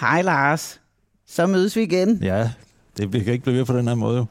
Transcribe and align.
Hej 0.00 0.22
Lars. 0.22 0.80
Så 1.26 1.46
mødes 1.46 1.76
vi 1.76 1.82
igen. 1.82 2.18
Ja, 2.22 2.50
det 2.96 3.10
kan 3.10 3.32
ikke 3.32 3.42
blive 3.42 3.58
ved 3.58 3.64
på 3.64 3.76
den 3.78 3.88
her 3.88 3.94
måde. 3.94 4.18
jo. 4.18 4.24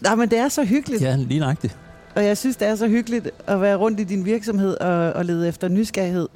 Nej, 0.00 0.14
men 0.14 0.28
det 0.30 0.38
er 0.38 0.48
så 0.48 0.64
hyggeligt. 0.64 1.02
Ja, 1.02 1.16
lige 1.16 1.40
nøjagtigt. 1.40 1.76
Og 2.14 2.24
jeg 2.24 2.38
synes, 2.38 2.56
det 2.56 2.68
er 2.68 2.74
så 2.74 2.88
hyggeligt 2.88 3.30
at 3.46 3.60
være 3.60 3.76
rundt 3.76 4.00
i 4.00 4.04
din 4.04 4.24
virksomhed 4.24 4.74
og, 4.80 5.12
og 5.12 5.24
lede 5.24 5.48
efter 5.48 5.68
nysgerrighed. 5.68 6.28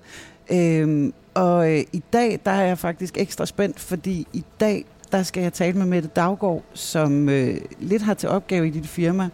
Øhm, 0.53 1.13
og 1.35 1.73
øh, 1.73 1.85
i 1.93 2.03
dag, 2.13 2.41
der 2.45 2.51
er 2.51 2.65
jeg 2.65 2.79
faktisk 2.79 3.19
ekstra 3.19 3.47
spændt, 3.47 3.81
fordi 3.81 4.27
i 4.33 4.45
dag, 4.61 4.85
der 5.13 5.23
skal 5.23 5.43
jeg 5.43 5.53
tale 5.53 5.79
med 5.79 5.87
Mette 5.87 6.09
Daggaard, 6.17 6.63
som 6.75 7.29
øh, 7.29 7.57
lidt 7.81 8.03
har 8.03 8.15
til 8.15 8.29
opgave 8.29 8.67
i 8.67 8.71
dit 8.71 8.87
firma 8.87 9.29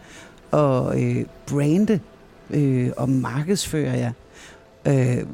at 0.53 0.99
øh, 1.01 1.25
brande 1.47 1.99
øh, 2.49 2.91
og 2.97 3.09
markedsføre 3.09 3.91
jer. 3.93 4.11
Øh, 4.87 5.25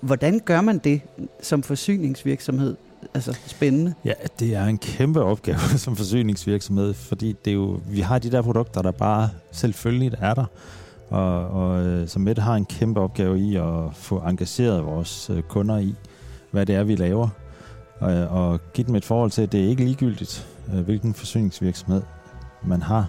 hvordan 0.00 0.40
gør 0.44 0.60
man 0.60 0.78
det 0.78 1.00
som 1.42 1.62
forsyningsvirksomhed? 1.62 2.76
Altså 3.14 3.38
spændende. 3.46 3.94
Ja, 4.04 4.12
det 4.38 4.54
er 4.54 4.64
en 4.64 4.78
kæmpe 4.78 5.22
opgave 5.22 5.58
som 5.84 5.96
forsyningsvirksomhed, 5.96 6.94
fordi 6.94 7.36
det 7.44 7.50
er 7.50 7.54
jo, 7.54 7.80
vi 7.88 8.00
har 8.00 8.18
de 8.18 8.30
der 8.30 8.42
produkter, 8.42 8.82
der 8.82 8.90
bare 8.90 9.30
selvfølgelig 9.52 10.18
er 10.20 10.34
der. 10.34 10.44
Og, 11.08 11.48
og 11.48 11.86
øh, 11.86 12.08
som 12.08 12.22
Mette 12.22 12.42
har 12.42 12.54
en 12.54 12.64
kæmpe 12.64 13.00
opgave 13.00 13.40
i 13.40 13.56
at 13.56 13.94
få 13.94 14.18
engageret 14.18 14.84
vores 14.84 15.30
øh, 15.30 15.42
kunder 15.42 15.78
i, 15.78 15.94
hvad 16.50 16.66
det 16.66 16.74
er, 16.74 16.84
vi 16.84 16.96
laver. 16.96 17.28
Og, 18.00 18.12
og 18.14 18.60
give 18.72 18.86
dem 18.86 18.94
et 18.94 19.04
forhold 19.04 19.30
til, 19.30 19.42
at 19.42 19.52
det 19.52 19.64
er 19.64 19.68
ikke 19.68 19.84
ligegyldigt, 19.84 20.48
øh, 20.74 20.80
hvilken 20.80 21.14
forsyningsvirksomhed 21.14 22.02
man 22.64 22.82
har. 22.82 23.06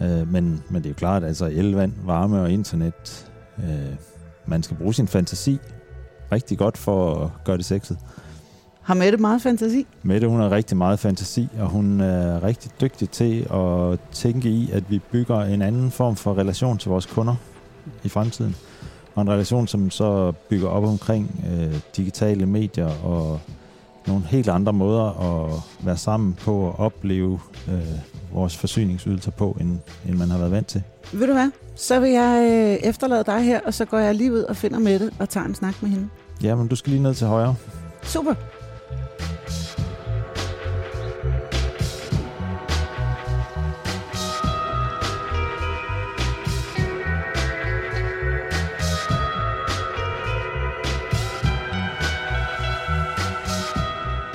Men, 0.00 0.62
men 0.70 0.82
det 0.82 0.86
er 0.86 0.90
jo 0.90 0.94
klart, 0.94 1.24
altså 1.24 1.46
el, 1.46 1.72
vand, 1.72 1.92
varme 2.04 2.40
og 2.40 2.50
internet, 2.50 3.30
man 4.46 4.62
skal 4.62 4.76
bruge 4.76 4.94
sin 4.94 5.08
fantasi 5.08 5.58
rigtig 6.32 6.58
godt 6.58 6.78
for 6.78 7.24
at 7.24 7.30
gøre 7.44 7.56
det 7.56 7.64
sexet. 7.64 7.98
Har 8.88 8.94
Mette 8.94 9.18
meget 9.18 9.42
fantasi? 9.42 9.86
Mette, 10.02 10.28
hun 10.28 10.40
har 10.40 10.50
rigtig 10.50 10.76
meget 10.76 10.98
fantasi, 10.98 11.48
og 11.60 11.68
hun 11.68 12.00
er 12.00 12.42
rigtig 12.42 12.70
dygtig 12.80 13.10
til 13.10 13.46
at 13.54 13.98
tænke 14.12 14.48
i, 14.48 14.70
at 14.72 14.90
vi 14.90 14.98
bygger 14.98 15.40
en 15.40 15.62
anden 15.62 15.90
form 15.90 16.16
for 16.16 16.38
relation 16.38 16.78
til 16.78 16.90
vores 16.90 17.06
kunder 17.06 17.34
i 18.04 18.08
fremtiden. 18.08 18.56
Og 19.14 19.22
en 19.22 19.30
relation, 19.30 19.66
som 19.66 19.90
så 19.90 20.32
bygger 20.32 20.68
op 20.68 20.84
omkring 20.84 21.44
øh, 21.52 21.80
digitale 21.96 22.46
medier 22.46 22.90
og 23.04 23.40
nogle 24.06 24.24
helt 24.24 24.48
andre 24.48 24.72
måder 24.72 25.04
at 25.04 25.60
være 25.86 25.96
sammen 25.96 26.34
på 26.34 26.60
og 26.60 26.80
opleve 26.80 27.40
øh, 27.68 27.98
vores 28.32 28.56
forsyningsydelser 28.56 29.30
på, 29.30 29.56
end, 29.60 29.78
end 30.08 30.16
man 30.16 30.30
har 30.30 30.38
været 30.38 30.50
vant 30.50 30.66
til. 30.66 30.82
Ved 31.12 31.26
du 31.26 31.32
hvad? 31.32 31.50
Så 31.74 32.00
vil 32.00 32.10
jeg 32.10 32.48
øh, 32.52 32.88
efterlade 32.88 33.24
dig 33.24 33.42
her, 33.42 33.60
og 33.66 33.74
så 33.74 33.84
går 33.84 33.98
jeg 33.98 34.14
lige 34.14 34.32
ud 34.32 34.42
og 34.42 34.56
finder 34.56 34.78
Mette 34.78 35.10
og 35.18 35.28
tager 35.28 35.46
en 35.46 35.54
snak 35.54 35.82
med 35.82 35.90
hende. 35.90 36.08
Ja, 36.42 36.54
men 36.54 36.68
du 36.68 36.76
skal 36.76 36.90
lige 36.90 37.02
ned 37.02 37.14
til 37.14 37.26
højre. 37.26 37.54
Super. 38.02 38.34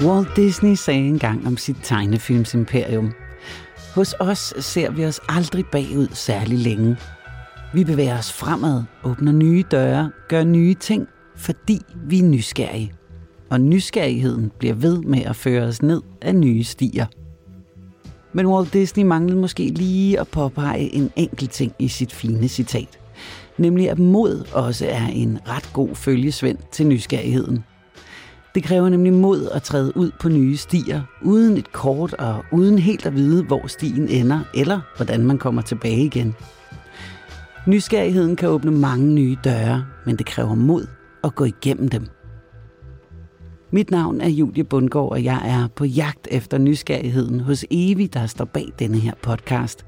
Walt 0.06 0.36
Disney 0.36 0.76
sagde 0.76 1.08
engang 1.08 1.48
om 1.48 1.58
sit 1.58 1.78
tegnefilmsimperium. 1.84 3.12
Hos 3.96 4.16
os 4.20 4.54
ser 4.60 4.92
vi 4.92 5.06
os 5.06 5.20
aldrig 5.30 5.66
bagud 5.66 6.08
særlig 6.14 6.58
længe. 6.58 6.98
Vi 7.74 7.84
bevæger 7.84 8.18
os 8.18 8.34
fremad, 8.34 8.84
åbner 9.04 9.32
nye 9.32 9.64
døre, 9.72 10.12
gør 10.28 10.44
nye 10.44 10.74
ting, 10.74 11.08
fordi 11.36 11.80
vi 11.96 12.20
er 12.20 12.24
nysgerrige. 12.24 12.94
Og 13.50 13.62
nysgerrigheden 13.62 14.52
bliver 14.60 14.74
ved 14.74 15.02
med 15.02 15.22
at 15.22 15.36
føre 15.36 15.64
os 15.64 15.82
ned 15.82 16.02
af 16.22 16.36
nye 16.36 16.64
stier. 16.64 17.06
Men 18.34 18.48
Walt 18.48 18.74
Disney 18.74 19.04
manglede 19.04 19.40
måske 19.40 19.68
lige 19.70 20.20
at 20.20 20.28
påpege 20.28 20.96
en 20.96 21.12
enkelt 21.16 21.52
ting 21.52 21.74
i 21.80 21.88
sit 21.88 22.14
fine 22.14 22.48
citat. 22.48 23.00
Nemlig 23.58 23.90
at 23.90 24.00
mod 24.00 24.48
også 24.54 24.86
er 24.86 25.08
en 25.08 25.40
ret 25.48 25.70
god 25.74 25.96
følgesvend 25.96 26.58
til 26.72 26.88
nysgerrigheden. 26.88 27.64
Det 28.56 28.64
kræver 28.64 28.90
nemlig 28.90 29.14
mod 29.14 29.50
at 29.54 29.64
træde 29.64 29.98
ud 29.98 30.12
på 30.20 30.30
nye 30.30 30.58
stier, 30.58 31.02
uden 31.22 31.58
et 31.58 31.72
kort 31.72 32.14
og 32.14 32.44
uden 32.52 32.80
helt 32.80 33.06
at 33.06 33.16
vide, 33.16 33.44
hvor 33.44 33.68
stien 33.68 34.08
ender, 34.08 34.40
eller 34.56 34.82
hvordan 34.96 35.26
man 35.26 35.38
kommer 35.38 35.62
tilbage 35.62 36.06
igen. 36.06 36.36
Nysgerrigheden 37.68 38.36
kan 38.36 38.50
åbne 38.50 38.72
mange 38.72 39.14
nye 39.14 39.38
døre, 39.44 39.86
men 40.06 40.16
det 40.16 40.26
kræver 40.26 40.56
mod 40.56 40.88
at 41.24 41.36
gå 41.36 41.44
igennem 41.44 41.90
dem. 41.90 42.08
Mit 43.72 43.92
navn 43.92 44.22
er 44.22 44.30
Julie 44.30 44.64
Bundgaard, 44.64 45.12
og 45.12 45.24
jeg 45.24 45.42
er 45.46 45.68
på 45.76 45.86
jagt 45.86 46.28
efter 46.32 46.58
nysgerrigheden 46.58 47.40
hos 47.40 47.66
Evi, 47.72 48.08
der 48.08 48.26
står 48.26 48.46
bag 48.46 48.68
denne 48.80 48.98
her 48.98 49.14
podcast. 49.22 49.86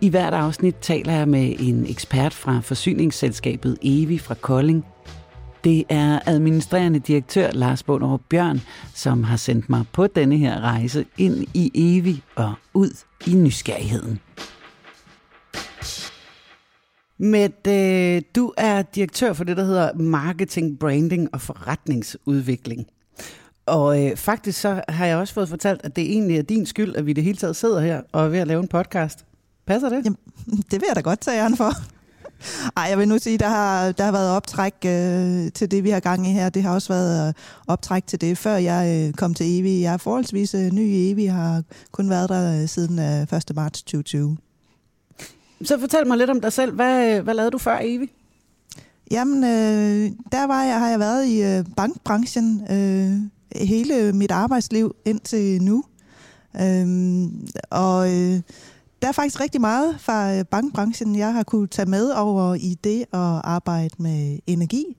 I 0.00 0.08
hvert 0.08 0.34
afsnit 0.34 0.76
taler 0.80 1.12
jeg 1.12 1.28
med 1.28 1.54
en 1.58 1.86
ekspert 1.88 2.34
fra 2.34 2.60
forsyningsselskabet 2.60 3.78
Evi 3.82 4.18
fra 4.18 4.34
Kolding. 4.34 4.84
Det 5.66 5.84
er 5.88 6.20
administrerende 6.26 6.98
direktør 6.98 7.50
Lars 7.50 7.82
Bunderup 7.82 8.20
Bjørn, 8.28 8.60
som 8.94 9.22
har 9.24 9.36
sendt 9.36 9.68
mig 9.70 9.84
på 9.92 10.06
denne 10.06 10.36
her 10.36 10.60
rejse 10.60 11.06
ind 11.18 11.46
i 11.54 11.70
evig 11.74 12.22
og 12.36 12.54
ud 12.74 13.04
i 13.26 13.34
nysgerrigheden. 13.34 14.20
Med, 17.18 17.66
øh, 17.68 18.22
du 18.36 18.52
er 18.56 18.82
direktør 18.82 19.32
for 19.32 19.44
det, 19.44 19.56
der 19.56 19.64
hedder 19.64 19.94
marketing, 19.94 20.78
branding 20.78 21.28
og 21.32 21.40
forretningsudvikling. 21.40 22.86
Og 23.66 24.04
øh, 24.04 24.16
faktisk 24.16 24.60
så 24.60 24.82
har 24.88 25.06
jeg 25.06 25.16
også 25.16 25.34
fået 25.34 25.48
fortalt, 25.48 25.80
at 25.84 25.96
det 25.96 26.12
egentlig 26.12 26.38
er 26.38 26.42
din 26.42 26.66
skyld, 26.66 26.96
at 26.96 27.06
vi 27.06 27.12
det 27.12 27.24
hele 27.24 27.38
taget 27.38 27.56
sidder 27.56 27.80
her 27.80 28.02
og 28.12 28.24
er 28.24 28.28
ved 28.28 28.38
at 28.38 28.46
lave 28.46 28.60
en 28.60 28.68
podcast. 28.68 29.24
Passer 29.66 29.88
det? 29.88 30.04
Jamen, 30.04 30.18
det 30.70 30.72
vil 30.72 30.84
jeg 30.88 30.96
da 30.96 31.00
godt 31.00 31.20
tage 31.20 31.40
æren 31.40 31.56
for. 31.56 31.95
Ej, 32.76 32.86
jeg 32.90 32.98
vil 32.98 33.08
nu 33.08 33.18
sige, 33.18 33.38
der 33.38 33.48
har, 33.48 33.92
der 33.92 34.04
har 34.04 34.12
været 34.12 34.30
optræk 34.30 34.74
øh, 34.84 35.52
til 35.52 35.70
det, 35.70 35.84
vi 35.84 35.90
har 35.90 36.00
gang 36.00 36.26
i 36.26 36.32
her. 36.32 36.48
Det 36.48 36.62
har 36.62 36.74
også 36.74 36.92
været 36.92 37.28
øh, 37.28 37.34
optræk 37.66 38.06
til 38.06 38.20
det, 38.20 38.38
før 38.38 38.56
jeg 38.56 39.06
øh, 39.08 39.12
kom 39.12 39.34
til 39.34 39.58
Evi. 39.58 39.80
Jeg 39.80 39.92
er 39.92 39.96
forholdsvis 39.96 40.54
øh, 40.54 40.70
ny 40.72 40.80
i 40.80 41.10
Evi, 41.10 41.26
har 41.26 41.62
kun 41.92 42.10
været 42.10 42.28
der 42.28 42.62
øh, 42.62 42.68
siden 42.68 42.98
øh, 42.98 43.22
1. 43.22 43.56
marts 43.56 43.82
2020. 43.82 44.36
Så 45.64 45.78
fortæl 45.80 46.06
mig 46.06 46.18
lidt 46.18 46.30
om 46.30 46.40
dig 46.40 46.52
selv. 46.52 46.74
Hvad, 46.74 47.16
øh, 47.16 47.24
hvad 47.24 47.34
lavede 47.34 47.50
du 47.50 47.58
før 47.58 47.78
Evi? 47.82 48.10
Jamen, 49.10 49.44
øh, 49.44 50.10
der 50.32 50.46
var 50.46 50.62
jeg, 50.62 50.78
har 50.78 50.88
jeg 50.88 51.00
været 51.00 51.26
i 51.26 51.42
øh, 51.42 51.64
bankbranchen 51.76 52.66
øh, 52.70 53.12
hele 53.66 54.12
mit 54.12 54.30
arbejdsliv 54.30 54.96
indtil 55.04 55.62
nu. 55.62 55.84
Øh, 56.60 56.86
og 57.70 58.14
øh, 58.14 58.40
der 59.02 59.08
er 59.08 59.12
faktisk 59.12 59.40
rigtig 59.40 59.60
meget 59.60 60.00
fra 60.00 60.34
øh, 60.34 60.44
bankbranchen, 60.44 61.16
jeg 61.16 61.34
har 61.34 61.42
kunne 61.42 61.66
tage 61.66 61.90
med 61.90 62.10
over 62.10 62.54
i 62.54 62.76
det 62.84 63.00
at 63.00 63.40
arbejde 63.44 63.94
med 63.98 64.38
energi. 64.46 64.96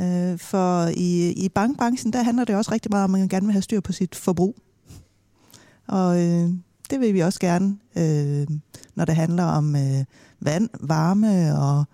Øh, 0.00 0.38
for 0.38 0.86
i, 0.96 1.32
i 1.32 1.48
bankbranchen, 1.48 2.12
der 2.12 2.22
handler 2.22 2.44
det 2.44 2.56
også 2.56 2.72
rigtig 2.72 2.90
meget 2.90 3.04
om, 3.04 3.14
at 3.14 3.20
man 3.20 3.28
gerne 3.28 3.46
vil 3.46 3.52
have 3.52 3.62
styr 3.62 3.80
på 3.80 3.92
sit 3.92 4.14
forbrug. 4.14 4.56
Og 5.86 6.22
øh, 6.24 6.50
det 6.90 7.00
vil 7.00 7.14
vi 7.14 7.20
også 7.20 7.40
gerne, 7.40 7.76
øh, 7.96 8.46
når 8.94 9.04
det 9.04 9.16
handler 9.16 9.44
om 9.44 9.76
øh, 9.76 10.04
vand, 10.40 10.68
varme 10.80 11.58
og, 11.58 11.84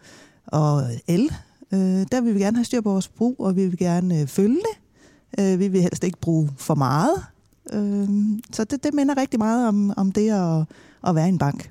og 0.46 0.82
el. 1.06 1.32
Øh, 1.72 2.06
der 2.12 2.20
vil 2.20 2.34
vi 2.34 2.40
gerne 2.40 2.56
have 2.56 2.64
styr 2.64 2.80
på 2.80 2.90
vores 2.90 3.08
brug, 3.08 3.36
og 3.38 3.56
vi 3.56 3.66
vil 3.66 3.78
gerne 3.78 4.20
øh, 4.20 4.26
følge 4.26 4.58
det. 4.58 4.78
Øh, 5.40 5.58
vi 5.58 5.68
vil 5.68 5.82
helst 5.82 6.04
ikke 6.04 6.20
bruge 6.20 6.50
for 6.56 6.74
meget. 6.74 7.24
Øh, 7.72 8.08
så 8.52 8.64
det, 8.64 8.84
det 8.84 8.94
minder 8.94 9.16
rigtig 9.16 9.38
meget 9.38 9.68
om, 9.68 9.92
om 9.96 10.12
det 10.12 10.30
at, 10.30 10.66
at 11.06 11.14
være 11.14 11.26
i 11.26 11.28
en 11.28 11.38
bank. 11.38 11.70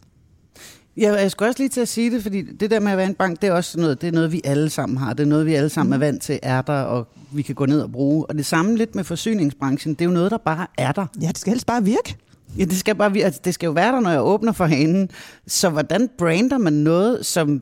Ja, 0.98 1.14
jeg 1.14 1.32
skulle 1.32 1.50
også 1.50 1.60
lige 1.60 1.70
til 1.70 1.82
at 1.82 1.88
sige 1.88 2.12
det, 2.12 2.24
fordi 2.24 2.42
det 2.42 2.72
der 2.72 2.80
med 2.80 2.92
at 2.92 2.98
være 2.98 3.08
en 3.08 3.16
bank, 3.16 3.42
det 3.42 3.48
er 3.48 3.54
også 3.54 3.80
noget, 3.80 4.02
det 4.02 4.08
er 4.08 4.12
noget, 4.12 4.32
vi 4.32 4.42
alle 4.44 4.70
sammen 4.70 4.98
har. 4.98 5.14
Det 5.14 5.24
er 5.24 5.28
noget, 5.28 5.46
vi 5.46 5.54
alle 5.54 5.70
sammen 5.70 5.94
er 5.94 5.98
vant 5.98 6.22
til, 6.22 6.40
er 6.44 6.62
der, 6.62 6.82
og 6.82 7.08
vi 7.32 7.42
kan 7.42 7.56
gå 7.56 7.66
ned 7.66 7.82
og 7.82 7.92
bruge. 7.92 8.26
Og 8.26 8.36
det 8.36 8.46
samme 8.46 8.78
lidt 8.78 8.96
med 8.96 9.04
forsyningsbranchen, 9.04 9.94
det 9.94 10.02
er 10.02 10.06
jo 10.06 10.12
noget, 10.12 10.32
der 10.32 10.38
bare 10.38 10.68
er 10.78 10.92
der. 10.92 11.06
Ja, 11.22 11.28
det 11.28 11.38
skal 11.38 11.52
helst 11.52 11.66
bare 11.66 11.84
virke. 11.84 12.18
Ja, 12.58 12.66
det 12.66 12.78
skal, 12.78 12.96
bare, 12.96 13.18
altså, 13.18 13.42
det 13.44 13.54
skal 13.54 13.68
jo 13.68 13.74
være 13.74 13.92
der, 13.92 14.00
når 14.00 14.10
jeg 14.10 14.22
åbner 14.22 14.52
for 14.52 14.66
hanen. 14.66 15.10
Så 15.48 15.70
hvordan 15.70 16.10
brander 16.18 16.58
man 16.58 16.74
noget, 16.74 17.26
som 17.26 17.62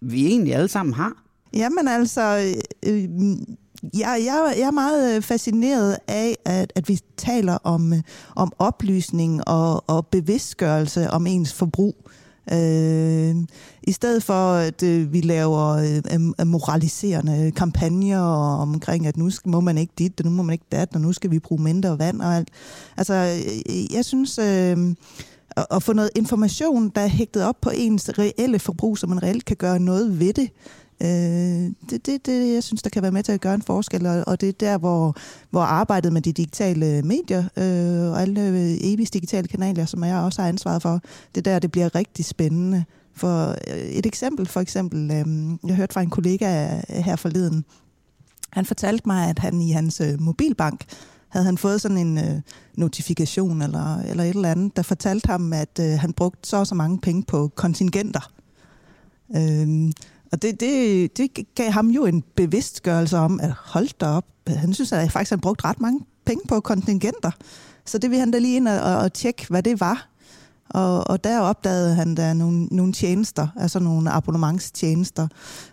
vi 0.00 0.26
egentlig 0.26 0.54
alle 0.54 0.68
sammen 0.68 0.94
har? 0.94 1.12
Jamen 1.52 1.88
altså, 1.88 2.54
øh, 2.86 3.08
jeg, 3.94 4.22
jeg, 4.24 4.54
jeg 4.58 4.66
er 4.66 4.70
meget 4.70 5.16
øh, 5.16 5.22
fascineret 5.22 5.96
af, 6.08 6.36
at, 6.44 6.72
at 6.74 6.88
vi 6.88 6.98
taler 7.16 7.58
om, 7.64 7.92
øh, 7.92 8.02
om 8.36 8.52
oplysning 8.58 9.48
og, 9.48 9.84
og 9.86 10.06
bevidstgørelse 10.06 11.10
om 11.10 11.26
ens 11.26 11.52
forbrug. 11.52 11.94
Øh, 12.52 13.34
I 13.82 13.92
stedet 13.92 14.22
for, 14.22 14.52
at 14.52 14.82
øh, 14.82 15.12
vi 15.12 15.20
laver 15.20 15.68
øh, 16.40 16.46
moraliserende 16.46 17.52
kampagner 17.56 18.20
omkring, 18.60 19.06
at 19.06 19.16
nu 19.16 19.30
skal, 19.30 19.50
må 19.50 19.60
man 19.60 19.78
ikke 19.78 19.92
dit, 19.98 20.20
og 20.20 20.24
nu 20.24 20.30
må 20.30 20.42
man 20.42 20.52
ikke 20.52 20.66
dat, 20.72 20.88
og 20.94 21.00
nu 21.00 21.12
skal 21.12 21.30
vi 21.30 21.38
bruge 21.38 21.62
mindre 21.62 21.98
vand 21.98 22.20
og 22.20 22.36
alt. 22.36 22.48
Altså, 22.96 23.14
øh, 23.68 23.94
jeg 23.94 24.04
synes... 24.04 24.38
Øh, 24.38 24.76
at- 25.56 25.66
at 25.70 25.82
få 25.82 25.92
noget 25.92 26.10
information, 26.16 26.88
der 26.94 27.00
er 27.00 27.06
hægtet 27.08 27.44
op 27.44 27.60
på 27.60 27.70
ens 27.74 28.10
reelle 28.18 28.58
forbrug, 28.58 28.98
så 28.98 29.06
man 29.06 29.22
reelt 29.22 29.44
kan 29.44 29.56
gøre 29.56 29.78
noget 29.80 30.20
ved 30.20 30.32
det, 30.32 30.50
Øh, 31.02 31.08
det, 31.90 32.06
det, 32.06 32.26
det, 32.26 32.54
jeg 32.54 32.62
synes, 32.62 32.82
der 32.82 32.90
kan 32.90 33.02
være 33.02 33.12
med 33.12 33.22
til 33.22 33.32
at 33.32 33.40
gøre 33.40 33.54
en 33.54 33.62
forskel, 33.62 34.06
og, 34.06 34.24
og 34.26 34.40
det 34.40 34.48
er 34.48 34.52
der, 34.52 34.78
hvor, 34.78 35.16
hvor 35.50 35.60
arbejdet 35.60 36.12
med 36.12 36.22
de 36.22 36.32
digitale 36.32 37.02
medier 37.02 37.44
øh, 37.56 38.12
og 38.12 38.22
alle 38.22 38.48
øh, 38.48 38.76
evige 38.80 39.08
digitale 39.12 39.48
kanaler, 39.48 39.86
som 39.86 40.04
jeg 40.04 40.16
også 40.16 40.42
har 40.42 40.48
ansvaret 40.48 40.82
for, 40.82 41.00
det 41.34 41.46
er 41.46 41.52
der, 41.52 41.58
det 41.58 41.72
bliver 41.72 41.94
rigtig 41.94 42.24
spændende. 42.24 42.84
For 43.16 43.48
øh, 43.48 43.76
et 43.76 44.06
eksempel, 44.06 44.46
for 44.46 44.60
eksempel, 44.60 45.10
øh, 45.10 45.68
jeg 45.68 45.76
hørte 45.76 45.92
fra 45.92 46.02
en 46.02 46.10
kollega 46.10 46.80
her 46.88 47.16
forleden, 47.16 47.64
han 48.50 48.64
fortalte 48.64 49.02
mig, 49.06 49.28
at 49.28 49.38
han 49.38 49.60
i 49.60 49.70
hans 49.70 50.00
øh, 50.00 50.20
mobilbank 50.20 50.84
havde 51.28 51.46
han 51.46 51.58
fået 51.58 51.80
sådan 51.80 51.98
en 51.98 52.18
øh, 52.18 52.40
notifikation 52.74 53.62
eller, 53.62 53.98
eller 53.98 54.24
et 54.24 54.34
eller 54.34 54.50
andet, 54.50 54.76
der 54.76 54.82
fortalte 54.82 55.26
ham, 55.26 55.52
at 55.52 55.80
øh, 55.80 55.98
han 55.98 56.12
brugte 56.12 56.48
så 56.48 56.56
og 56.56 56.66
så 56.66 56.74
mange 56.74 56.98
penge 56.98 57.22
på 57.22 57.48
kontingenter. 57.54 58.32
Øh, 59.36 59.92
og 60.32 60.42
det, 60.42 60.60
det, 60.60 61.16
det 61.16 61.54
gav 61.54 61.70
ham 61.70 61.90
jo 61.90 62.06
en 62.06 62.22
bevidstgørelse 62.36 63.18
om, 63.18 63.40
at 63.40 63.50
hold 63.50 63.88
da 64.00 64.06
op, 64.06 64.24
han 64.46 64.74
synes 64.74 64.92
at 64.92 65.12
faktisk, 65.12 65.30
han 65.30 65.40
brugt 65.40 65.64
ret 65.64 65.80
mange 65.80 66.00
penge 66.24 66.42
på 66.48 66.60
kontingenter. 66.60 67.30
Så 67.84 67.98
det 67.98 68.10
vil 68.10 68.18
han 68.18 68.30
da 68.30 68.38
lige 68.38 68.56
ind 68.56 68.68
og, 68.68 68.96
og 68.96 69.12
tjekke, 69.12 69.46
hvad 69.48 69.62
det 69.62 69.80
var. 69.80 70.08
Og, 70.70 71.10
og 71.10 71.24
der 71.24 71.40
opdagede 71.40 71.94
han 71.94 72.14
der 72.14 72.32
nogle, 72.32 72.64
nogle 72.64 72.92
tjenester, 72.92 73.48
altså 73.56 73.78
nogle 73.78 74.10
abonnementstjenester, 74.10 75.28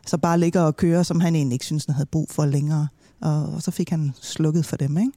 så 0.07 0.18
bare 0.18 0.39
ligger 0.39 0.62
og 0.62 0.77
kører, 0.77 1.04
som 1.04 1.19
han 1.19 1.36
egentlig 1.36 1.56
ikke 1.56 1.65
synes, 1.65 1.86
han 1.86 1.95
havde 1.95 2.09
brug 2.12 2.27
for 2.31 2.45
længere. 2.45 2.88
Og, 3.21 3.45
og 3.45 3.62
så 3.62 3.71
fik 3.71 3.89
han 3.89 4.13
slukket 4.21 4.65
for 4.65 4.77
dem, 4.77 4.97
ikke? 4.97 5.12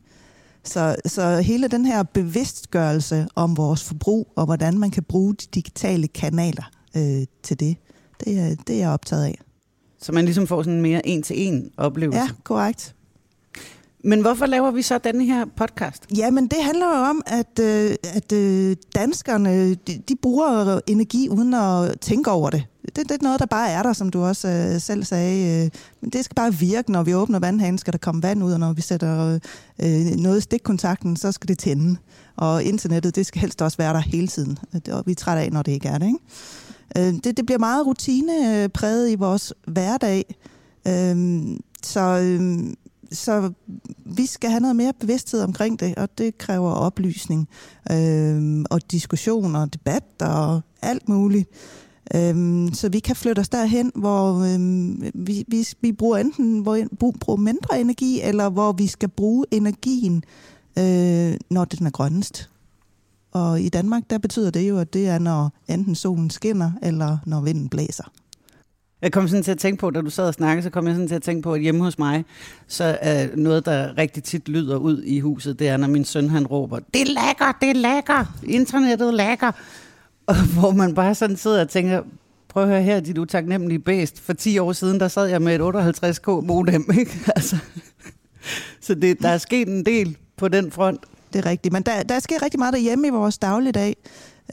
Så, 0.64 0.96
så 1.06 1.40
hele 1.40 1.68
den 1.68 1.86
her 1.86 2.02
bevidstgørelse 2.02 3.26
om 3.34 3.56
vores 3.56 3.84
forbrug, 3.84 4.32
og 4.36 4.44
hvordan 4.44 4.78
man 4.78 4.90
kan 4.90 5.02
bruge 5.02 5.34
de 5.34 5.46
digitale 5.54 6.08
kanaler 6.08 6.70
øh, 6.96 7.26
til 7.42 7.60
det, 7.60 7.76
det 8.20 8.38
er, 8.38 8.56
det 8.66 8.74
er 8.74 8.78
jeg 8.78 8.90
optaget 8.90 9.24
af. 9.24 9.38
Så 10.00 10.12
man 10.12 10.24
ligesom 10.24 10.46
får 10.46 10.62
sådan 10.62 10.74
en 10.74 10.82
mere 10.82 11.06
en-til-en 11.06 11.70
oplevelse? 11.76 12.18
Ja, 12.18 12.28
korrekt. 12.44 12.94
Men 14.06 14.20
hvorfor 14.20 14.46
laver 14.46 14.70
vi 14.70 14.82
så 14.82 14.98
denne 14.98 15.24
her 15.24 15.44
podcast? 15.56 16.04
Jamen, 16.16 16.46
det 16.46 16.58
handler 16.62 16.86
jo 16.86 17.04
om, 17.04 17.22
at, 17.26 17.58
øh, 17.60 17.94
at 18.04 18.32
øh, 18.32 18.76
danskerne 18.94 19.74
de, 19.74 20.02
de 20.08 20.16
bruger 20.22 20.80
energi 20.86 21.28
uden 21.28 21.54
at 21.54 22.00
tænke 22.00 22.30
over 22.30 22.50
det. 22.50 22.64
det. 22.96 22.96
Det 22.96 23.10
er 23.10 23.22
noget, 23.22 23.40
der 23.40 23.46
bare 23.46 23.70
er 23.70 23.82
der, 23.82 23.92
som 23.92 24.10
du 24.10 24.24
også 24.24 24.48
øh, 24.48 24.80
selv 24.80 25.04
sagde. 25.04 25.70
Men 26.00 26.10
det 26.10 26.24
skal 26.24 26.34
bare 26.34 26.54
virke, 26.54 26.92
når 26.92 27.02
vi 27.02 27.14
åbner 27.14 27.38
vandhanen, 27.38 27.78
skal 27.78 27.92
der 27.92 27.98
komme 27.98 28.22
vand 28.22 28.44
ud, 28.44 28.52
og 28.52 28.60
når 28.60 28.72
vi 28.72 28.82
sætter 28.82 29.38
noget 30.16 30.38
i 30.38 30.40
stikkontakten, 30.40 31.16
så 31.16 31.32
skal 31.32 31.48
det 31.48 31.58
tænde. 31.58 31.96
Og 32.36 32.64
internettet, 32.64 33.16
det 33.16 33.26
skal 33.26 33.40
helst 33.40 33.62
også 33.62 33.78
være 33.78 33.92
der 33.92 34.00
hele 34.00 34.28
tiden. 34.28 34.58
Og 34.92 35.02
vi 35.06 35.12
er 35.12 35.16
trætte 35.16 35.42
af, 35.42 35.52
når 35.52 35.62
det 35.62 35.72
ikke 35.72 35.88
er 35.88 35.98
det, 35.98 36.06
ikke? 36.06 36.18
Øh, 36.98 37.14
det, 37.24 37.36
det 37.36 37.46
bliver 37.46 37.58
meget 37.58 37.86
rutinepræget 37.86 39.10
i 39.10 39.14
vores 39.14 39.52
hverdag. 39.66 40.36
Øh, 40.88 41.44
så, 41.82 42.00
øh, 42.00 42.74
så 43.12 43.52
vi 44.04 44.26
skal 44.26 44.50
have 44.50 44.60
noget 44.60 44.76
mere 44.76 44.92
bevidsthed 45.00 45.42
omkring 45.42 45.80
det, 45.80 45.94
og 45.94 46.18
det 46.18 46.38
kræver 46.38 46.72
oplysning 46.72 47.48
øh, 47.92 48.64
og 48.70 48.90
diskussion 48.90 49.56
og 49.56 49.72
debat 49.72 50.04
og 50.20 50.60
alt 50.82 51.08
muligt. 51.08 51.48
Øhm, 52.14 52.70
så 52.72 52.88
vi 52.88 52.98
kan 52.98 53.16
flytte 53.16 53.40
os 53.40 53.48
derhen, 53.48 53.92
hvor 53.94 54.54
øhm, 54.54 55.02
vi, 55.14 55.44
vi, 55.48 55.68
vi 55.80 55.92
bruger 55.92 56.16
enten 56.18 56.58
hvor, 56.58 56.78
bruger 57.20 57.36
mindre 57.36 57.80
energi, 57.80 58.20
eller 58.20 58.48
hvor 58.48 58.72
vi 58.72 58.86
skal 58.86 59.08
bruge 59.08 59.44
energien, 59.50 60.24
øh, 60.78 61.34
når 61.50 61.64
den 61.64 61.86
er 61.86 61.90
grønnest. 61.90 62.50
Og 63.34 63.60
i 63.60 63.68
Danmark, 63.68 64.02
der 64.10 64.18
betyder 64.18 64.50
det 64.50 64.68
jo, 64.68 64.78
at 64.78 64.94
det 64.94 65.08
er, 65.08 65.18
når 65.18 65.52
enten 65.68 65.94
solen 65.94 66.30
skinner, 66.30 66.70
eller 66.82 67.18
når 67.26 67.40
vinden 67.40 67.68
blæser. 67.68 68.04
Jeg 69.02 69.12
kom 69.12 69.28
sådan 69.28 69.42
til 69.42 69.50
at 69.50 69.58
tænke 69.58 69.80
på, 69.80 69.90
da 69.90 70.00
du 70.00 70.10
sad 70.10 70.28
og 70.28 70.34
snakkede, 70.34 70.62
så 70.62 70.70
kom 70.70 70.86
jeg 70.86 70.94
sådan 70.94 71.08
til 71.08 71.14
at 71.14 71.22
tænke 71.22 71.42
på, 71.42 71.52
at 71.52 71.60
hjemme 71.60 71.84
hos 71.84 71.98
mig, 71.98 72.24
så 72.68 72.98
er 73.00 73.28
noget, 73.36 73.66
der 73.66 73.98
rigtig 73.98 74.22
tit 74.22 74.48
lyder 74.48 74.76
ud 74.76 75.02
i 75.02 75.20
huset, 75.20 75.58
det 75.58 75.68
er, 75.68 75.76
når 75.76 75.88
min 75.88 76.04
søn 76.04 76.28
han 76.28 76.46
råber, 76.46 76.78
det 76.94 77.02
er 77.02 77.06
lækker, 77.06 77.58
det 77.60 77.70
er 77.70 77.74
lækker, 77.74 78.36
internettet 78.42 79.08
er 79.08 79.12
lækker. 79.12 79.52
Og 80.26 80.34
hvor 80.58 80.70
man 80.70 80.94
bare 80.94 81.14
sådan 81.14 81.36
sidder 81.36 81.60
og 81.60 81.68
tænker, 81.68 82.02
prøv 82.48 82.62
at 82.62 82.68
høre 82.68 82.82
her, 82.82 83.00
dit 83.00 83.18
utaknemmelige 83.18 83.78
bæst. 83.78 84.20
For 84.20 84.32
10 84.32 84.58
år 84.58 84.72
siden, 84.72 85.00
der 85.00 85.08
sad 85.08 85.26
jeg 85.26 85.42
med 85.42 85.54
et 85.54 85.60
58k 85.60 86.30
modem, 86.30 86.90
ikke? 87.00 87.20
Altså, 87.36 87.56
så 88.80 88.94
det, 88.94 89.22
der 89.22 89.28
er 89.28 89.38
sket 89.38 89.68
en 89.68 89.86
del 89.86 90.16
på 90.36 90.48
den 90.48 90.70
front 90.70 91.00
det 91.34 91.44
er 91.44 91.50
rigtigt. 91.50 91.72
Men 91.72 91.82
der, 91.82 92.02
der 92.02 92.18
sker 92.18 92.42
rigtig 92.42 92.58
meget 92.58 92.74
derhjemme 92.74 93.06
i 93.06 93.10
vores 93.10 93.38
dagligdag, 93.38 93.96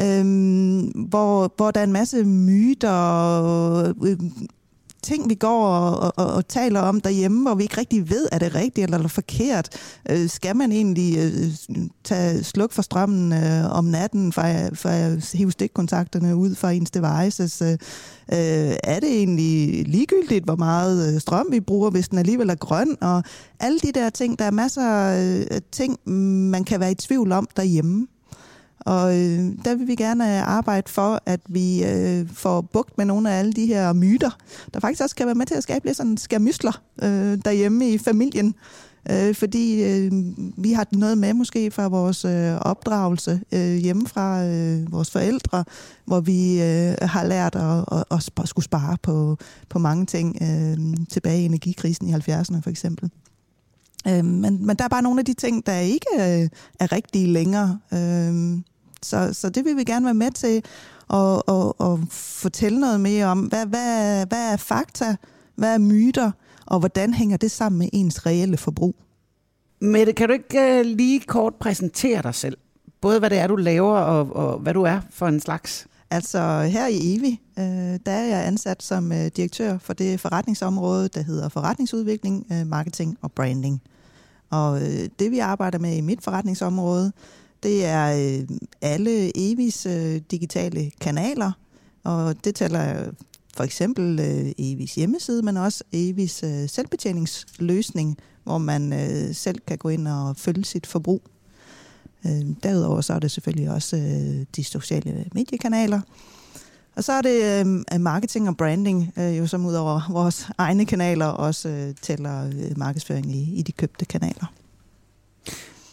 øhm, 0.01 0.79
hvor, 0.81 1.53
hvor 1.57 1.71
der 1.71 1.79
er 1.79 1.83
en 1.83 1.91
masse 1.91 2.23
myter 2.23 2.91
og 2.91 3.95
øh, 4.05 4.17
ting, 5.03 5.29
vi 5.29 5.35
går 5.35 5.67
og, 5.67 6.13
og, 6.17 6.33
og 6.33 6.47
taler 6.47 6.79
om 6.79 7.01
derhjemme, 7.01 7.41
hvor 7.41 7.55
vi 7.55 7.63
ikke 7.63 7.77
rigtig 7.77 8.09
ved, 8.09 8.27
er 8.31 8.39
det 8.39 8.55
rigtigt 8.55 8.83
eller, 8.83 8.97
eller 8.97 9.09
forkert. 9.09 9.69
Øh, 10.09 10.29
skal 10.29 10.55
man 10.55 10.71
egentlig 10.71 11.17
øh, 11.17 11.77
tage 12.03 12.43
sluk 12.43 12.71
for 12.71 12.81
strømmen 12.81 13.33
øh, 13.33 13.77
om 13.77 13.85
natten 13.85 14.33
for, 14.33 14.41
for 14.73 14.89
at 14.89 15.31
hive 15.33 15.51
stikkontakterne 15.51 16.35
ud 16.35 16.55
fra 16.55 16.71
ens 16.71 16.91
devices? 16.91 17.61
Øh, 17.61 17.71
øh, 17.71 18.75
er 18.83 18.99
det 18.99 19.17
egentlig 19.17 19.87
ligegyldigt, 19.87 20.45
hvor 20.45 20.55
meget 20.55 21.13
øh, 21.13 21.21
strøm 21.21 21.47
vi 21.51 21.59
bruger, 21.59 21.89
hvis 21.89 22.09
den 22.09 22.17
alligevel 22.17 22.49
er 22.49 22.55
grøn? 22.55 22.97
Og 23.01 23.23
alle 23.59 23.79
de 23.79 23.91
der 23.91 24.09
ting, 24.09 24.39
der 24.39 24.45
er 24.45 24.51
masser 24.51 24.83
øh, 24.83 25.45
af 25.51 25.55
øh, 25.55 25.61
ting, 25.71 26.09
man 26.49 26.63
kan 26.63 26.79
være 26.79 26.91
i 26.91 26.95
tvivl 26.95 27.31
om 27.31 27.47
derhjemme. 27.55 28.07
Og 28.85 29.19
øh, 29.19 29.39
der 29.65 29.75
vil 29.75 29.87
vi 29.87 29.95
gerne 29.95 30.37
øh, 30.37 30.47
arbejde 30.47 30.91
for, 30.91 31.21
at 31.25 31.39
vi 31.49 31.85
øh, 31.85 32.29
får 32.33 32.61
bugt 32.61 32.97
med 32.97 33.05
nogle 33.05 33.31
af 33.31 33.39
alle 33.39 33.53
de 33.53 33.65
her 33.65 33.93
myter, 33.93 34.37
der 34.73 34.79
faktisk 34.79 35.01
også 35.01 35.15
kan 35.15 35.25
være 35.25 35.35
med 35.35 35.45
til 35.45 35.55
at 35.55 35.63
skabe 35.63 35.85
lidt 35.85 35.97
sådan 35.97 36.17
skærmysler 36.17 36.81
øh, 37.03 37.37
derhjemme 37.45 37.89
i 37.89 37.97
familien. 37.97 38.55
Øh, 39.11 39.35
fordi 39.35 39.83
øh, 39.83 40.11
vi 40.57 40.71
har 40.71 40.87
noget 40.91 41.17
med 41.17 41.33
måske 41.33 41.71
fra 41.71 41.87
vores 41.87 42.25
øh, 42.25 42.55
opdragelse 42.55 43.41
øh, 43.51 43.75
hjemme 43.75 44.07
fra 44.07 44.45
øh, 44.45 44.91
vores 44.91 45.11
forældre, 45.11 45.63
hvor 46.05 46.19
vi 46.19 46.61
øh, 46.61 46.95
har 47.01 47.23
lært 47.23 47.55
at, 47.55 47.85
at, 47.91 48.03
at, 48.11 48.29
at 48.41 48.49
skulle 48.49 48.65
spare 48.65 48.97
på, 49.03 49.37
på 49.69 49.79
mange 49.79 50.05
ting 50.05 50.37
øh, 50.41 50.97
tilbage 51.09 51.41
i 51.41 51.45
energikrisen 51.45 52.07
i 52.07 52.13
70'erne 52.13 52.61
for 52.61 52.69
eksempel. 52.69 53.11
Øh, 54.07 54.25
men, 54.25 54.65
men 54.65 54.75
der 54.75 54.83
er 54.83 54.89
bare 54.89 55.01
nogle 55.01 55.19
af 55.19 55.25
de 55.25 55.33
ting, 55.33 55.65
der 55.65 55.77
ikke 55.77 56.07
øh, 56.15 56.49
er 56.79 56.91
rigtige 56.91 57.27
længere. 57.27 57.79
Øh, 57.93 58.61
så, 59.03 59.33
så 59.33 59.49
det 59.49 59.65
vil 59.65 59.77
vi 59.77 59.83
gerne 59.83 60.05
være 60.05 60.13
med 60.13 60.31
til 60.31 60.63
at, 61.13 61.41
at, 61.47 61.91
at 61.91 61.99
fortælle 62.11 62.79
noget 62.79 62.99
mere 62.99 63.25
om. 63.25 63.39
Hvad, 63.39 63.65
hvad, 63.65 64.25
hvad 64.25 64.53
er 64.53 64.57
fakta? 64.57 65.15
Hvad 65.55 65.73
er 65.73 65.77
myter? 65.77 66.31
Og 66.65 66.79
hvordan 66.79 67.13
hænger 67.13 67.37
det 67.37 67.51
sammen 67.51 67.79
med 67.79 67.89
ens 67.93 68.25
reelle 68.25 68.57
forbrug? 68.57 68.95
Mette, 69.81 70.13
kan 70.13 70.27
du 70.27 70.33
ikke 70.33 70.79
uh, 70.79 70.85
lige 70.85 71.19
kort 71.19 71.55
præsentere 71.55 72.21
dig 72.21 72.35
selv? 72.35 72.57
Både 73.01 73.19
hvad 73.19 73.29
det 73.29 73.37
er, 73.37 73.47
du 73.47 73.55
laver, 73.55 73.97
og, 73.97 74.35
og 74.35 74.59
hvad 74.59 74.73
du 74.73 74.83
er 74.83 74.99
for 75.09 75.27
en 75.27 75.39
slags? 75.39 75.87
Altså 76.11 76.61
her 76.61 76.87
i 76.87 77.15
EVI, 77.15 77.39
øh, 77.59 77.99
der 78.05 78.11
er 78.11 78.25
jeg 78.25 78.47
ansat 78.47 78.83
som 78.83 79.11
øh, 79.11 79.27
direktør 79.27 79.77
for 79.77 79.93
det 79.93 80.19
forretningsområde, 80.19 81.07
der 81.07 81.21
hedder 81.21 81.49
forretningsudvikling, 81.49 82.47
øh, 82.51 82.67
marketing 82.67 83.17
og 83.21 83.31
branding. 83.31 83.81
Og 84.49 84.81
øh, 84.81 85.09
det 85.19 85.31
vi 85.31 85.39
arbejder 85.39 85.79
med 85.79 85.95
i 85.95 86.01
mit 86.01 86.23
forretningsområde, 86.23 87.11
det 87.63 87.85
er 87.85 88.37
øh, 88.39 88.47
alle 88.81 89.31
Evis 89.35 89.85
øh, 89.85 90.21
digitale 90.31 90.91
kanaler, 91.01 91.51
og 92.03 92.45
det 92.45 92.55
tæller 92.55 93.11
for 93.55 93.63
eksempel 93.63 94.19
øh, 94.19 94.51
Evis 94.57 94.95
hjemmeside, 94.95 95.41
men 95.41 95.57
også 95.57 95.83
Evis 95.91 96.43
øh, 96.43 96.69
selvbetjeningsløsning, 96.69 98.17
hvor 98.43 98.57
man 98.57 98.93
øh, 98.93 99.35
selv 99.35 99.59
kan 99.67 99.77
gå 99.77 99.89
ind 99.89 100.07
og 100.07 100.37
følge 100.37 100.65
sit 100.65 100.87
forbrug. 100.87 101.21
Øh, 102.25 102.45
derudover 102.63 103.01
så 103.01 103.13
er 103.13 103.19
det 103.19 103.31
selvfølgelig 103.31 103.71
også 103.71 103.97
øh, 103.97 104.45
de 104.55 104.63
sociale 104.63 105.25
mediekanaler. 105.33 106.01
Og 106.95 107.03
så 107.03 107.11
er 107.11 107.21
det 107.21 107.65
øh, 107.93 108.01
marketing 108.01 108.49
og 108.49 108.57
branding, 108.57 109.13
øh, 109.17 109.37
jo 109.37 109.47
som 109.47 109.65
ud 109.65 109.73
over 109.73 110.01
vores 110.11 110.49
egne 110.57 110.85
kanaler 110.85 111.25
også 111.25 111.69
øh, 111.69 111.95
tæller 112.01 112.45
øh, 112.45 112.77
markedsføring 112.77 113.35
i, 113.35 113.53
i 113.55 113.61
de 113.61 113.71
købte 113.71 114.05
kanaler. 114.05 114.53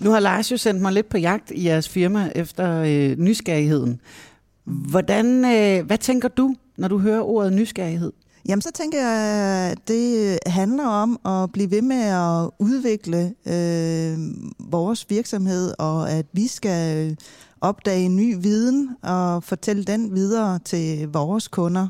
Nu 0.00 0.10
har 0.10 0.20
Lars 0.20 0.52
jo 0.52 0.56
sendt 0.56 0.82
mig 0.82 0.92
lidt 0.92 1.08
på 1.08 1.18
jagt 1.18 1.50
i 1.50 1.66
jeres 1.66 1.88
firma 1.88 2.32
efter 2.34 2.82
øh, 2.86 3.18
nysgerrigheden. 3.18 4.00
Hvordan, 4.64 5.44
øh, 5.44 5.86
hvad 5.86 5.98
tænker 5.98 6.28
du, 6.28 6.54
når 6.76 6.88
du 6.88 6.98
hører 6.98 7.22
ordet 7.22 7.52
nysgerrighed? 7.52 8.12
Jamen, 8.48 8.62
så 8.62 8.70
tænker 8.72 8.98
jeg, 8.98 9.70
at 9.70 9.78
det 9.88 10.38
handler 10.46 10.86
om 10.86 11.18
at 11.26 11.52
blive 11.52 11.70
ved 11.70 11.82
med 11.82 12.02
at 12.02 12.50
udvikle 12.58 13.34
øh, 13.46 14.18
vores 14.58 15.10
virksomhed, 15.10 15.74
og 15.78 16.10
at 16.10 16.26
vi 16.32 16.46
skal 16.46 17.16
opdage 17.60 18.08
ny 18.08 18.36
viden 18.40 18.96
og 19.02 19.44
fortælle 19.44 19.84
den 19.84 20.14
videre 20.14 20.58
til 20.58 21.08
vores 21.08 21.48
kunder. 21.48 21.88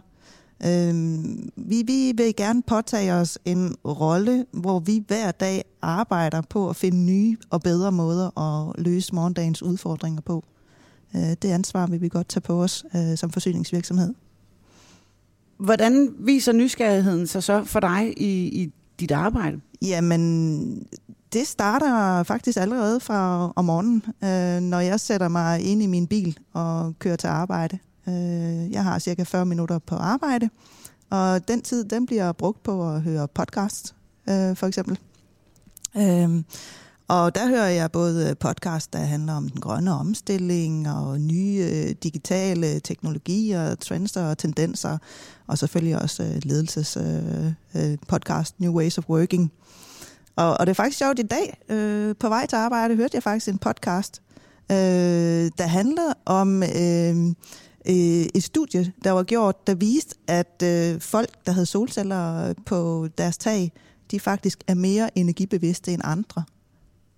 Øh, 0.66 0.94
vi, 1.56 1.82
vi 1.86 2.12
vil 2.16 2.36
gerne 2.36 2.62
påtage 2.62 3.12
os 3.12 3.38
en 3.44 3.76
rolle, 3.84 4.46
hvor 4.52 4.80
vi 4.80 5.04
hver 5.06 5.30
dag 5.30 5.64
arbejder 5.82 6.40
på 6.40 6.68
at 6.68 6.76
finde 6.76 6.98
nye 6.98 7.36
og 7.50 7.62
bedre 7.62 7.92
måder 7.92 8.38
at 8.38 8.78
løse 8.78 9.14
morgendagens 9.14 9.62
udfordringer 9.62 10.20
på. 10.20 10.44
Øh, 11.16 11.30
det 11.42 11.44
ansvar 11.44 11.86
vil 11.86 12.00
vi 12.00 12.08
godt 12.08 12.28
tage 12.28 12.40
på 12.40 12.62
os 12.62 12.84
øh, 12.94 13.18
som 13.18 13.30
forsyningsvirksomhed. 13.30 14.14
Hvordan 15.58 16.14
viser 16.18 16.52
nysgerrigheden 16.52 17.26
sig 17.26 17.42
så 17.42 17.64
for 17.64 17.80
dig 17.80 18.14
i, 18.16 18.62
i 18.62 18.72
dit 19.00 19.10
arbejde? 19.10 19.60
Jamen, 19.82 20.86
det 21.32 21.46
starter 21.46 22.22
faktisk 22.22 22.58
allerede 22.58 23.00
fra 23.00 23.52
om 23.56 23.64
morgenen, 23.64 24.02
øh, 24.24 24.60
når 24.60 24.80
jeg 24.80 25.00
sætter 25.00 25.28
mig 25.28 25.60
ind 25.60 25.82
i 25.82 25.86
min 25.86 26.06
bil 26.06 26.38
og 26.52 26.94
kører 26.98 27.16
til 27.16 27.26
arbejde. 27.26 27.78
Øh, 28.08 28.72
jeg 28.72 28.84
har 28.84 28.98
cirka 28.98 29.22
40 29.22 29.46
minutter 29.46 29.78
på 29.78 29.94
arbejde, 29.94 30.50
og 31.10 31.48
den 31.48 31.62
tid 31.62 31.84
den 31.84 32.06
bliver 32.06 32.32
brugt 32.32 32.62
på 32.62 32.90
at 32.90 33.02
høre 33.02 33.28
podcast, 33.28 33.94
øh, 34.28 34.56
for 34.56 34.66
eksempel. 34.66 34.98
Øh, 35.96 36.42
og 37.08 37.34
der 37.34 37.48
hører 37.48 37.68
jeg 37.68 37.92
både 37.92 38.34
podcast, 38.40 38.92
der 38.92 38.98
handler 38.98 39.32
om 39.32 39.48
den 39.48 39.60
grønne 39.60 39.92
omstilling 39.92 40.90
og 40.90 41.20
nye 41.20 41.68
øh, 41.72 41.94
digitale 42.02 42.80
teknologier, 42.80 43.74
trends 43.74 44.16
og 44.16 44.38
tendenser, 44.38 44.98
og 45.46 45.58
selvfølgelig 45.58 46.02
også 46.02 46.22
øh, 46.22 46.40
ledelses 46.42 46.96
øh, 46.96 47.46
øh 47.74 47.98
podcast 48.08 48.60
New 48.60 48.72
Ways 48.72 48.98
of 48.98 49.08
Working. 49.08 49.52
Og, 50.36 50.56
og 50.60 50.66
det 50.66 50.70
er 50.70 50.74
faktisk 50.74 50.98
sjovt 50.98 51.18
i 51.18 51.22
dag, 51.22 51.60
øh, 51.68 52.14
på 52.20 52.28
vej 52.28 52.46
til 52.46 52.56
arbejde, 52.56 52.96
hørte 52.96 53.14
jeg 53.14 53.22
faktisk 53.22 53.48
en 53.48 53.58
podcast, 53.58 54.22
øh, 54.70 55.50
der 55.58 55.66
handlede 55.66 56.14
om 56.26 56.62
øh, 56.62 57.34
øh, 57.88 58.26
et 58.35 58.42
studie, 58.42 58.92
der 59.04 59.11
var 59.11 59.23
gjort, 59.23 59.66
der 59.66 59.75
viste, 59.75 60.14
at 60.26 60.62
øh, 60.64 61.00
folk, 61.00 61.47
der 61.47 61.52
havde 61.52 61.66
solceller 61.66 62.54
på 62.66 63.09
deres 63.18 63.38
tag, 63.38 63.73
de 64.11 64.21
faktisk 64.21 64.64
er 64.66 64.75
mere 64.75 65.18
energibevidste 65.18 65.92
end 65.92 66.02
andre. 66.04 66.45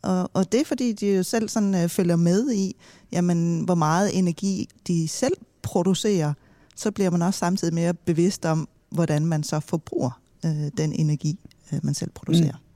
Og, 0.03 0.31
og 0.35 0.53
det 0.53 0.61
er 0.61 0.65
fordi, 0.65 0.93
de 0.93 1.17
jo 1.17 1.23
selv 1.23 1.49
sådan, 1.49 1.75
øh, 1.75 1.89
følger 1.89 2.17
med 2.17 2.53
i, 2.53 2.77
jamen, 3.13 3.61
hvor 3.65 3.75
meget 3.75 4.19
energi 4.19 4.69
de 4.87 5.09
selv 5.09 5.35
producerer, 5.63 6.33
så 6.77 6.91
bliver 6.91 7.11
man 7.11 7.23
også 7.23 7.39
samtidig 7.39 7.75
mere 7.75 7.95
bevidst 7.95 8.45
om, 8.45 8.69
hvordan 8.91 9.27
man 9.27 9.43
så 9.43 9.61
forbruger 9.61 10.21
øh, 10.45 10.71
den 10.77 10.93
energi, 10.93 11.39
øh, 11.73 11.81
man 11.83 11.95
selv 11.95 12.11
producerer. 12.11 12.53
Mm. 12.53 12.70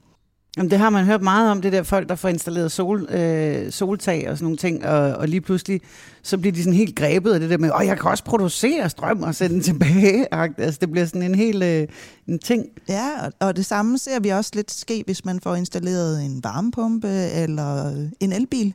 Jamen, 0.57 0.71
det 0.71 0.79
har 0.79 0.89
man 0.89 1.05
hørt 1.05 1.21
meget 1.21 1.51
om, 1.51 1.61
det 1.61 1.71
der 1.71 1.83
folk, 1.83 2.09
der 2.09 2.15
får 2.15 2.29
installeret 2.29 2.71
sol, 2.71 3.07
øh, 3.09 3.71
soltag 3.71 4.29
og 4.29 4.37
sådan 4.37 4.45
nogle 4.45 4.57
ting, 4.57 4.85
og, 4.85 5.13
og 5.13 5.27
lige 5.27 5.41
pludselig, 5.41 5.81
så 6.23 6.37
bliver 6.37 6.53
de 6.53 6.63
sådan 6.63 6.73
helt 6.73 6.95
grebet 6.95 7.33
af 7.33 7.39
det 7.39 7.49
der 7.49 7.57
med, 7.57 7.71
åh, 7.79 7.85
jeg 7.85 7.99
kan 7.99 8.11
også 8.11 8.23
producere 8.23 8.89
strøm 8.89 9.23
og 9.23 9.35
sende 9.35 9.53
den 9.53 9.63
tilbage. 9.63 10.27
Altså, 10.57 10.77
det 10.81 10.91
bliver 10.91 11.05
sådan 11.05 11.21
en 11.21 11.35
helt 11.35 11.63
øh, 11.63 11.87
en 12.27 12.39
ting. 12.39 12.65
Ja, 12.89 13.25
og, 13.25 13.33
og 13.47 13.55
det 13.55 13.65
samme 13.65 13.97
ser 13.97 14.19
vi 14.19 14.29
også 14.29 14.51
lidt 14.53 14.71
ske, 14.71 15.03
hvis 15.05 15.25
man 15.25 15.39
får 15.39 15.55
installeret 15.55 16.25
en 16.25 16.43
varmepumpe 16.43 17.09
eller 17.33 17.91
en 18.19 18.31
elbil. 18.31 18.73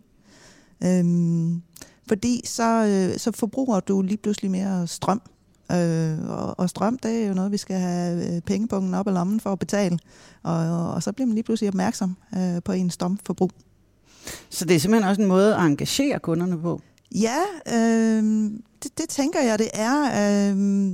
Øhm, 0.84 1.62
fordi 2.08 2.42
så, 2.44 2.86
øh, 2.86 3.18
så 3.18 3.32
forbruger 3.32 3.80
du 3.80 4.02
lige 4.02 4.16
pludselig 4.16 4.50
mere 4.50 4.86
strøm. 4.86 5.22
Øh, 5.72 6.30
og, 6.30 6.58
og 6.58 6.70
strøm, 6.70 6.98
det 6.98 7.22
er 7.22 7.28
jo 7.28 7.34
noget, 7.34 7.52
vi 7.52 7.56
skal 7.56 7.76
have 7.76 8.34
øh, 8.34 8.40
pengepunkten 8.40 8.94
op 8.94 9.06
i 9.06 9.10
lommen 9.10 9.40
for 9.40 9.52
at 9.52 9.58
betale. 9.58 9.98
Og, 10.42 10.90
og 10.92 11.02
så 11.02 11.12
bliver 11.12 11.26
man 11.26 11.34
lige 11.34 11.44
pludselig 11.44 11.68
opmærksom 11.68 12.16
øh, 12.36 12.62
på 12.64 12.72
en 12.72 12.90
strømforbrug. 12.90 13.50
Så 14.50 14.64
det 14.64 14.76
er 14.76 14.80
simpelthen 14.80 15.08
også 15.08 15.22
en 15.22 15.28
måde 15.28 15.56
at 15.56 15.60
engagere 15.60 16.18
kunderne 16.18 16.58
på? 16.58 16.80
Ja, 17.14 17.38
øh, 17.66 18.50
det, 18.82 18.98
det 18.98 19.08
tænker 19.08 19.40
jeg, 19.40 19.58
det 19.58 19.68
er. 19.74 20.50
Øh, 20.52 20.92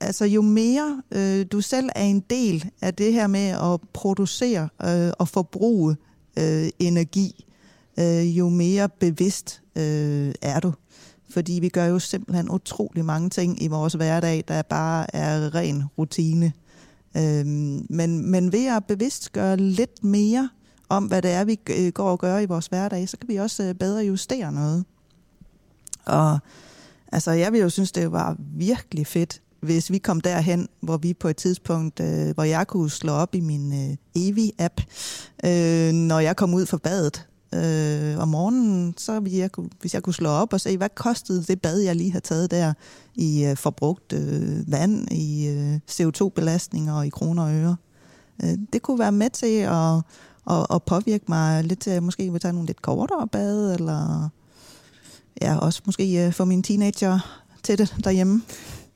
altså 0.00 0.24
jo 0.24 0.42
mere 0.42 1.02
øh, 1.10 1.46
du 1.52 1.60
selv 1.60 1.88
er 1.94 2.04
en 2.04 2.20
del 2.20 2.70
af 2.82 2.94
det 2.94 3.12
her 3.12 3.26
med 3.26 3.48
at 3.48 3.80
producere 3.92 4.68
øh, 4.84 5.12
og 5.18 5.28
forbruge 5.28 5.96
øh, 6.38 6.68
energi, 6.78 7.44
øh, 7.98 8.38
jo 8.38 8.48
mere 8.48 8.88
bevidst 8.88 9.62
øh, 9.76 10.34
er 10.42 10.60
du. 10.60 10.72
Fordi 11.30 11.52
vi 11.52 11.68
gør 11.68 11.84
jo 11.84 11.98
simpelthen 11.98 12.50
utrolig 12.50 13.04
mange 13.04 13.30
ting 13.30 13.62
i 13.62 13.66
vores 13.66 13.94
hverdag, 13.94 14.44
der 14.48 14.62
bare 14.62 15.16
er 15.16 15.54
ren 15.54 15.84
rutine. 15.98 16.52
Øhm, 17.16 17.86
men, 17.90 18.30
men 18.30 18.52
ved 18.52 18.66
at 18.76 18.84
bevidst 18.84 19.32
gøre 19.32 19.56
lidt 19.56 20.04
mere 20.04 20.48
om, 20.88 21.04
hvad 21.04 21.22
det 21.22 21.30
er, 21.30 21.44
vi 21.44 21.58
øh, 21.70 21.92
går 21.92 22.10
og 22.10 22.18
gør 22.18 22.38
i 22.38 22.46
vores 22.46 22.66
hverdag, 22.66 23.08
så 23.08 23.16
kan 23.16 23.28
vi 23.28 23.36
også 23.36 23.62
øh, 23.62 23.74
bedre 23.74 24.04
justere 24.04 24.52
noget. 24.52 24.84
Og 26.04 26.38
altså, 27.12 27.30
jeg 27.30 27.52
vil 27.52 27.60
jo 27.60 27.68
synes, 27.68 27.92
det 27.92 28.12
var 28.12 28.36
virkelig 28.38 29.06
fedt, 29.06 29.42
hvis 29.60 29.90
vi 29.90 29.98
kom 29.98 30.20
derhen, 30.20 30.68
hvor 30.80 30.96
vi 30.96 31.14
på 31.14 31.28
et 31.28 31.36
tidspunkt, 31.36 32.00
øh, 32.00 32.34
hvor 32.34 32.42
jeg 32.42 32.66
kunne 32.66 32.90
slå 32.90 33.12
op 33.12 33.34
i 33.34 33.40
min 33.40 33.72
øh, 33.72 33.96
Evi-app, 34.16 34.82
øh, 35.44 35.92
når 35.92 36.18
jeg 36.18 36.36
kom 36.36 36.54
ud 36.54 36.66
fra 36.66 36.76
badet, 36.76 37.28
øh, 37.54 38.18
om 38.18 38.28
morgenen, 38.28 38.94
så 38.96 39.20
ville 39.20 39.38
jeg, 39.38 39.50
hvis 39.80 39.94
jeg 39.94 40.02
kunne 40.02 40.14
slå 40.14 40.28
op 40.28 40.52
og 40.52 40.60
se, 40.60 40.76
hvad 40.76 40.88
kostede 40.94 41.42
det 41.42 41.60
bad, 41.60 41.78
jeg 41.78 41.96
lige 41.96 42.12
har 42.12 42.20
taget 42.20 42.50
der 42.50 42.72
i 43.14 43.44
øh, 43.44 43.56
forbrugt 43.56 44.12
øh, 44.12 44.72
vand, 44.72 45.12
i 45.12 45.48
øh, 45.48 45.80
CO2-belastninger 45.90 46.92
og 46.92 47.06
i 47.06 47.10
kroner 47.10 47.42
og 47.42 47.54
øre. 47.54 47.76
Øh, 48.44 48.58
det 48.72 48.82
kunne 48.82 48.98
være 48.98 49.12
med 49.12 49.30
til 49.30 49.56
at, 49.56 49.96
at, 50.50 50.66
at 50.74 50.82
påvirke 50.82 51.24
mig 51.28 51.64
lidt 51.64 51.80
til, 51.80 51.90
at 51.90 51.94
jeg 51.94 52.02
måske 52.02 52.32
vil 52.32 52.40
tage 52.40 52.52
nogle 52.52 52.66
lidt 52.66 52.82
kortere 52.82 53.28
bad, 53.28 53.74
eller 53.74 54.28
ja, 55.42 55.56
også 55.58 55.82
måske 55.86 56.26
øh, 56.26 56.32
få 56.32 56.44
mine 56.44 56.62
teenager 56.62 57.42
til 57.62 57.78
det 57.78 57.96
derhjemme. 58.04 58.42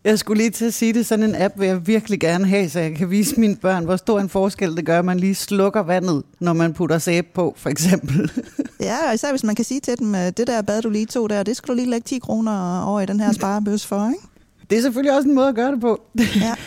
Jeg 0.05 0.19
skulle 0.19 0.43
lige 0.43 0.51
til 0.51 0.65
at 0.65 0.75
sige 0.75 0.93
det, 0.93 1.07
sådan 1.07 1.23
en 1.23 1.35
app 1.43 1.61
vil 1.61 1.69
jeg 1.69 1.87
virkelig 1.87 2.21
gerne 2.21 2.47
have, 2.47 2.69
så 2.69 2.81
jeg 2.81 2.95
kan 2.95 3.11
vise 3.11 3.41
mine 3.41 3.57
børn, 3.57 3.85
hvor 3.85 3.97
stor 3.97 4.21
en 4.21 4.29
forskel 4.29 4.77
det 4.77 4.87
gør, 4.87 4.99
at 4.99 5.05
man 5.05 5.21
lige 5.21 5.35
slukker 5.35 5.81
vandet, 5.81 6.23
når 6.41 6.53
man 6.53 6.73
putter 6.73 6.99
sæbe 6.99 7.29
på, 7.35 7.55
for 7.57 7.71
eksempel. 7.71 8.33
ja, 8.81 9.09
og 9.09 9.15
især 9.15 9.31
hvis 9.31 9.45
man 9.45 9.55
kan 9.55 9.65
sige 9.65 9.81
til 9.81 9.99
dem, 9.99 10.13
det 10.13 10.47
der 10.47 10.63
bad, 10.63 10.83
du 10.83 10.91
lige 10.91 11.07
tog 11.07 11.31
der, 11.31 11.43
det 11.43 11.57
skal 11.57 11.69
du 11.69 11.75
lige 11.75 11.91
lægge 11.91 12.05
10 12.05 12.19
kroner 12.19 12.83
over 12.83 13.01
i 13.01 13.07
den 13.07 13.21
her 13.21 13.33
sparebøs 13.33 13.87
for, 13.87 14.09
ikke? 14.09 14.27
Det 14.71 14.79
er 14.79 14.83
selvfølgelig 14.83 15.17
også 15.17 15.29
en 15.29 15.35
måde 15.35 15.49
at 15.49 15.55
gøre 15.55 15.73
det 15.73 15.81
på. 15.81 16.01
ja. 16.19 16.55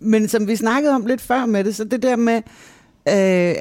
Men 0.00 0.28
som 0.28 0.48
vi 0.48 0.56
snakkede 0.56 0.94
om 0.94 1.06
lidt 1.06 1.20
før 1.20 1.46
med 1.46 1.64
det, 1.64 1.76
så 1.76 1.84
det 1.84 2.02
der 2.02 2.16
med, 2.16 2.36
øh, 3.08 3.54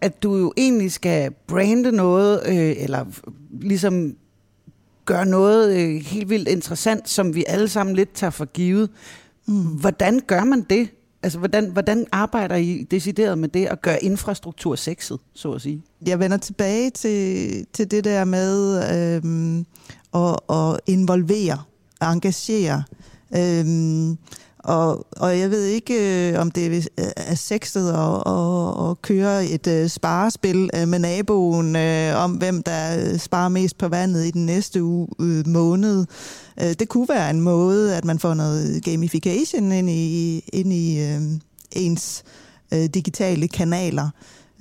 at 0.00 0.22
du 0.22 0.36
jo 0.36 0.52
egentlig 0.56 0.92
skal 0.92 1.30
brande 1.46 1.92
noget, 1.92 2.40
øh, 2.46 2.74
eller 2.78 3.04
ligesom 3.60 4.14
gør 5.04 5.24
noget 5.24 5.76
øh, 5.76 6.00
helt 6.00 6.30
vildt 6.30 6.48
interessant, 6.48 7.08
som 7.08 7.34
vi 7.34 7.44
alle 7.48 7.68
sammen 7.68 7.96
lidt 7.96 8.14
tager 8.14 8.30
for 8.30 8.44
givet. 8.44 8.90
Mm. 9.46 9.62
Hvordan 9.62 10.20
gør 10.26 10.44
man 10.44 10.66
det? 10.70 10.88
Altså, 11.22 11.38
hvordan, 11.38 11.70
hvordan 11.70 12.06
arbejder 12.12 12.56
I 12.56 12.86
decideret 12.90 13.38
med 13.38 13.48
det 13.48 13.66
at 13.66 13.82
gøre 13.82 14.04
infrastruktur 14.04 14.74
sexet, 14.74 15.18
så 15.34 15.52
at 15.52 15.60
sige? 15.60 15.82
Jeg 16.06 16.18
vender 16.18 16.36
tilbage 16.36 16.90
til, 16.90 17.66
til 17.72 17.90
det 17.90 18.04
der 18.04 18.24
med 18.24 18.82
øhm, 18.94 19.66
at, 20.14 20.56
at 20.56 20.80
involvere, 20.86 21.62
engagere. 22.02 22.82
Øhm, 23.36 24.18
og, 24.62 25.06
og 25.16 25.38
jeg 25.38 25.50
ved 25.50 25.64
ikke, 25.64 26.30
øh, 26.30 26.40
om 26.40 26.50
det 26.50 26.88
øh, 26.98 27.04
er 27.16 27.34
sexet 27.34 27.88
at, 27.88 28.32
at, 28.32 28.90
at 28.90 29.02
køre 29.02 29.46
et 29.46 29.66
øh, 29.66 29.88
sparespil 29.88 30.70
øh, 30.76 30.88
med 30.88 30.98
naboen 30.98 31.76
øh, 31.76 32.16
om, 32.24 32.32
hvem 32.32 32.62
der 32.62 33.12
øh, 33.12 33.18
sparer 33.18 33.48
mest 33.48 33.78
på 33.78 33.88
vandet 33.88 34.24
i 34.24 34.30
den 34.30 34.46
næste 34.46 34.82
uge, 34.82 35.08
øh, 35.20 35.46
måned. 35.46 36.06
Øh, 36.60 36.72
det 36.78 36.88
kunne 36.88 37.08
være 37.08 37.30
en 37.30 37.40
måde, 37.40 37.96
at 37.96 38.04
man 38.04 38.18
får 38.18 38.34
noget 38.34 38.84
gamification 38.84 39.72
ind 39.72 39.90
i, 39.90 40.38
ind 40.52 40.72
i 40.72 41.00
øh, 41.00 41.20
ens 41.72 42.24
øh, 42.74 42.84
digitale 42.84 43.48
kanaler. 43.48 44.08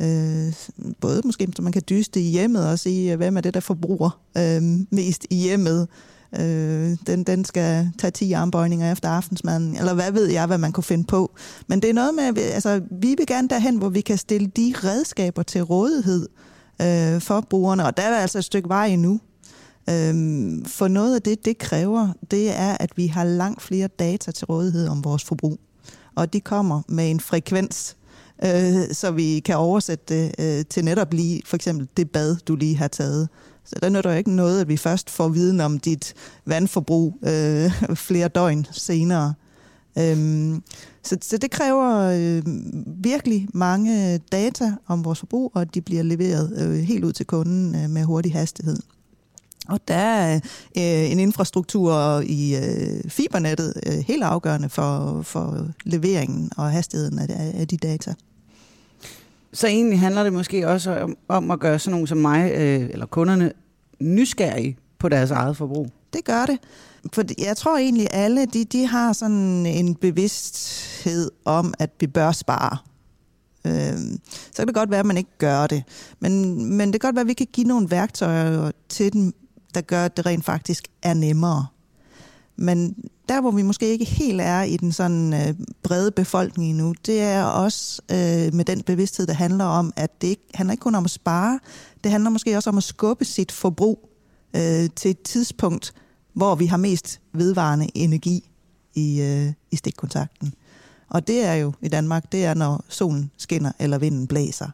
Øh, 0.02 0.54
både 1.02 1.22
måske, 1.26 1.48
så 1.56 1.62
man 1.62 1.74
kan 1.74 1.84
dyste 1.90 2.22
i 2.22 2.30
hjemmet 2.30 2.70
og 2.70 2.80
sige, 2.80 3.12
øh, 3.12 3.18
hvem 3.18 3.38
er 3.38 3.42
det, 3.42 3.54
der 3.54 3.60
forbruger 3.60 4.20
øh, 4.38 4.62
mest 4.92 5.26
i 5.30 5.36
hjemmet. 5.36 5.88
Øh, 6.40 6.98
den, 7.08 7.24
den 7.24 7.46
skal 7.46 7.92
tage 7.98 8.12
10 8.12 8.32
armbøjninger 8.32 8.92
efter 8.92 9.10
aftensmaden, 9.10 9.76
eller 9.76 9.94
hvad 9.94 10.12
ved 10.12 10.26
jeg, 10.30 10.46
hvad 10.46 10.58
man 10.58 10.72
kunne 10.72 10.84
finde 10.84 11.04
på. 11.04 11.32
Men 11.68 11.82
det 11.82 11.90
er 11.90 11.94
noget 11.94 12.16
med, 12.16 12.38
altså 12.38 12.82
vi 12.92 13.16
vil 13.18 13.28
gerne 13.28 13.48
derhen, 13.48 13.78
hvor 13.78 13.90
vi 13.90 14.02
kan 14.02 14.18
stille 14.18 14.48
de 14.48 14.74
redskaber 14.84 15.44
til 15.44 15.62
rådighed 15.62 16.28
øh, 16.82 17.22
for 17.22 17.42
brugerne, 17.42 17.86
og 17.86 17.98
der 17.98 18.04
er 18.04 18.18
altså 18.18 18.38
et 18.38 18.46
stykke 18.46 18.70
vej 18.70 18.88
endnu. 18.88 19.20
Øh, 19.90 20.14
for 20.66 20.88
noget 20.88 21.16
af 21.16 21.22
det, 21.22 21.46
det 21.46 21.58
kræver, 21.58 22.08
det 22.32 22.60
er, 22.60 22.78
at 22.80 22.92
vi 22.96 23.08
har 23.08 23.24
langt 23.24 23.62
flere 23.62 23.88
data 23.88 24.32
til 24.32 24.46
rådighed 24.46 24.88
om 24.88 25.04
vores 25.04 25.24
forbrug. 25.24 25.60
Og 26.16 26.34
de 26.34 26.42
kommer 26.42 26.82
med 26.88 27.12
en 27.12 27.20
frekvens, 27.20 27.98
øh, 28.44 28.94
så 28.94 29.12
vi 29.12 29.40
kan 29.40 29.58
oversætte 29.58 30.06
det 30.16 30.32
øh, 30.40 30.66
til 30.66 30.86
netop 30.86 31.14
lige 31.14 31.42
for 31.46 31.56
eksempel 31.56 31.88
det 31.98 32.12
bad, 32.12 32.36
du 32.36 32.56
lige 32.56 32.78
har 32.78 32.88
taget. 32.88 33.30
Så 33.66 33.76
der 33.82 33.90
nytter 33.90 34.12
jo 34.12 34.18
ikke 34.18 34.32
noget, 34.32 34.62
at 34.62 34.68
vi 34.68 34.78
først 34.78 35.10
får 35.10 35.30
viden 35.30 35.62
om 35.62 35.80
dit 35.80 36.14
vandforbrug 36.46 37.18
øh, 37.24 37.72
flere 38.08 38.28
døgn 38.28 38.68
senere. 38.72 39.34
Øhm, 39.98 40.64
så, 41.04 41.18
så 41.22 41.38
det 41.38 41.52
kræver 41.52 42.00
øh, 42.00 42.44
virkelig 43.04 43.48
mange 43.54 44.18
data 44.18 44.74
om 44.88 45.06
vores 45.06 45.20
forbrug, 45.20 45.52
og 45.54 45.62
at 45.62 45.76
de 45.76 45.82
bliver 45.82 46.04
leveret 46.04 46.54
øh, 46.62 46.80
helt 46.80 47.04
ud 47.04 47.14
til 47.14 47.26
kunden 47.26 47.76
øh, 47.76 47.90
med 47.90 48.04
hurtig 48.04 48.34
hastighed. 48.34 48.78
Og 49.68 49.80
der 49.88 49.96
er 49.96 50.36
øh, 50.78 51.12
en 51.12 51.20
infrastruktur 51.20 52.20
i 52.26 52.56
øh, 52.56 53.10
fibernettet 53.10 53.74
øh, 53.88 53.94
helt 53.94 54.24
afgørende 54.24 54.70
for, 54.70 55.22
for 55.22 55.68
leveringen 55.84 56.52
og 56.58 56.72
hastigheden 56.72 57.20
af, 57.20 57.52
af 57.54 57.68
de 57.68 57.78
data. 57.78 58.14
Så 59.54 59.68
egentlig 59.68 60.00
handler 60.00 60.24
det 60.24 60.34
måske 60.34 60.68
også 60.68 61.00
om, 61.00 61.18
om 61.28 61.52
at 61.52 61.60
gøre 61.60 61.80
sådan 61.80 61.92
nogen 61.92 62.08
som 62.08 62.18
mig, 62.18 62.52
øh, 62.52 62.90
eller 62.90 63.06
kunderne, 63.06 63.52
nysgerrige 64.00 64.78
på 65.00 65.10
deres 65.10 65.32
eget 65.32 65.58
forbrug. 65.58 65.88
Det 66.14 66.26
gør 66.26 66.46
det. 66.46 66.60
for 67.14 67.24
jeg 67.38 67.58
tror 67.58 67.78
egentlig, 67.78 68.08
alle 68.12 68.46
de, 68.46 68.66
de 68.66 68.88
har 68.88 69.14
sådan 69.14 69.66
en 69.66 69.96
bevidsthed 69.96 71.32
om, 71.46 71.74
at 71.80 71.90
vi 72.00 72.08
bør 72.08 72.32
spare. 72.32 72.78
Øh, 73.68 73.98
så 74.28 74.58
kan 74.58 74.68
det 74.68 74.76
godt 74.76 74.92
være, 74.92 75.00
at 75.00 75.06
man 75.06 75.18
ikke 75.18 75.38
gør 75.38 75.68
det. 75.68 75.84
Men, 76.20 76.66
men 76.66 76.94
det 76.94 77.02
kan 77.02 77.08
godt 77.08 77.16
være, 77.16 77.22
at 77.22 77.28
vi 77.28 77.34
kan 77.34 77.48
give 77.54 77.68
nogle 77.68 77.92
værktøjer 77.92 78.72
til 78.90 79.14
dem, 79.14 79.34
der 79.74 79.82
gør, 79.82 80.06
at 80.06 80.18
det 80.18 80.26
rent 80.26 80.46
faktisk 80.46 80.88
er 81.04 81.14
nemmere. 81.14 81.66
Men 82.62 82.96
der, 83.30 83.42
hvor 83.42 83.52
vi 83.52 83.62
måske 83.62 83.88
ikke 83.90 84.06
helt 84.06 84.42
er 84.42 84.62
i 84.62 84.78
den 84.78 84.92
sådan 84.92 85.34
øh, 85.34 85.54
brede 85.84 86.12
befolkning 86.12 86.70
endnu, 86.70 86.94
det 87.06 87.22
er 87.22 87.44
også 87.44 88.02
øh, 88.12 88.54
med 88.54 88.66
den 88.66 88.82
bevidsthed, 88.82 89.28
der 89.28 89.34
handler 89.34 89.66
om, 89.66 89.94
at 89.96 90.22
det 90.22 90.28
ikke 90.28 90.48
handler 90.54 90.72
ikke 90.72 90.82
kun 90.82 90.96
om 90.96 91.06
at 91.06 91.12
spare, 91.12 91.60
det 92.04 92.12
handler 92.12 92.30
måske 92.30 92.58
også 92.58 92.70
om 92.70 92.78
at 92.78 92.84
skubbe 92.84 93.26
sit 93.26 93.52
forbrug 93.52 94.10
øh, 94.56 94.90
til 94.96 95.12
et 95.12 95.22
tidspunkt, 95.22 95.94
hvor 96.34 96.56
vi 96.56 96.66
har 96.66 96.78
mest 96.78 97.20
vedvarende 97.34 97.88
energi 97.94 98.50
i, 98.96 99.22
øh, 99.22 99.54
i 99.72 99.76
stikkontakten. 99.76 100.54
Og 101.10 101.28
det 101.28 101.46
er 101.46 101.54
jo 101.54 101.74
i 101.82 101.88
Danmark, 101.88 102.32
det 102.32 102.46
er, 102.46 102.54
når 102.54 102.84
solen 102.90 103.32
skinner 103.38 103.72
eller 103.80 103.98
vinden 103.98 104.28
blæser. 104.28 104.70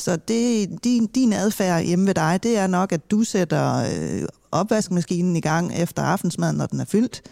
Så 0.00 0.16
det, 0.16 0.68
din, 0.84 1.06
din 1.06 1.32
adfærd 1.32 1.84
hjemme 1.84 2.06
ved 2.06 2.14
dig, 2.14 2.40
det 2.42 2.58
er 2.58 2.66
nok, 2.66 2.92
at 2.92 3.10
du 3.10 3.24
sætter 3.24 3.76
øh, 3.76 4.22
opvaskemaskinen 4.52 5.36
i 5.36 5.40
gang 5.40 5.74
efter 5.74 6.02
aftensmaden, 6.02 6.56
når 6.56 6.66
den 6.66 6.80
er 6.80 6.84
fyldt, 6.84 7.22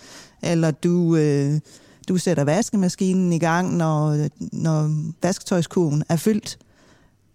eller 0.42 0.70
du, 0.70 1.16
øh, 1.16 1.60
du 2.08 2.16
sætter 2.16 2.44
vaskemaskinen 2.44 3.32
i 3.32 3.38
gang, 3.38 3.76
når, 3.76 4.28
når 4.52 4.90
vasketøjskurven 5.22 6.04
er 6.08 6.16
fyldt. 6.16 6.58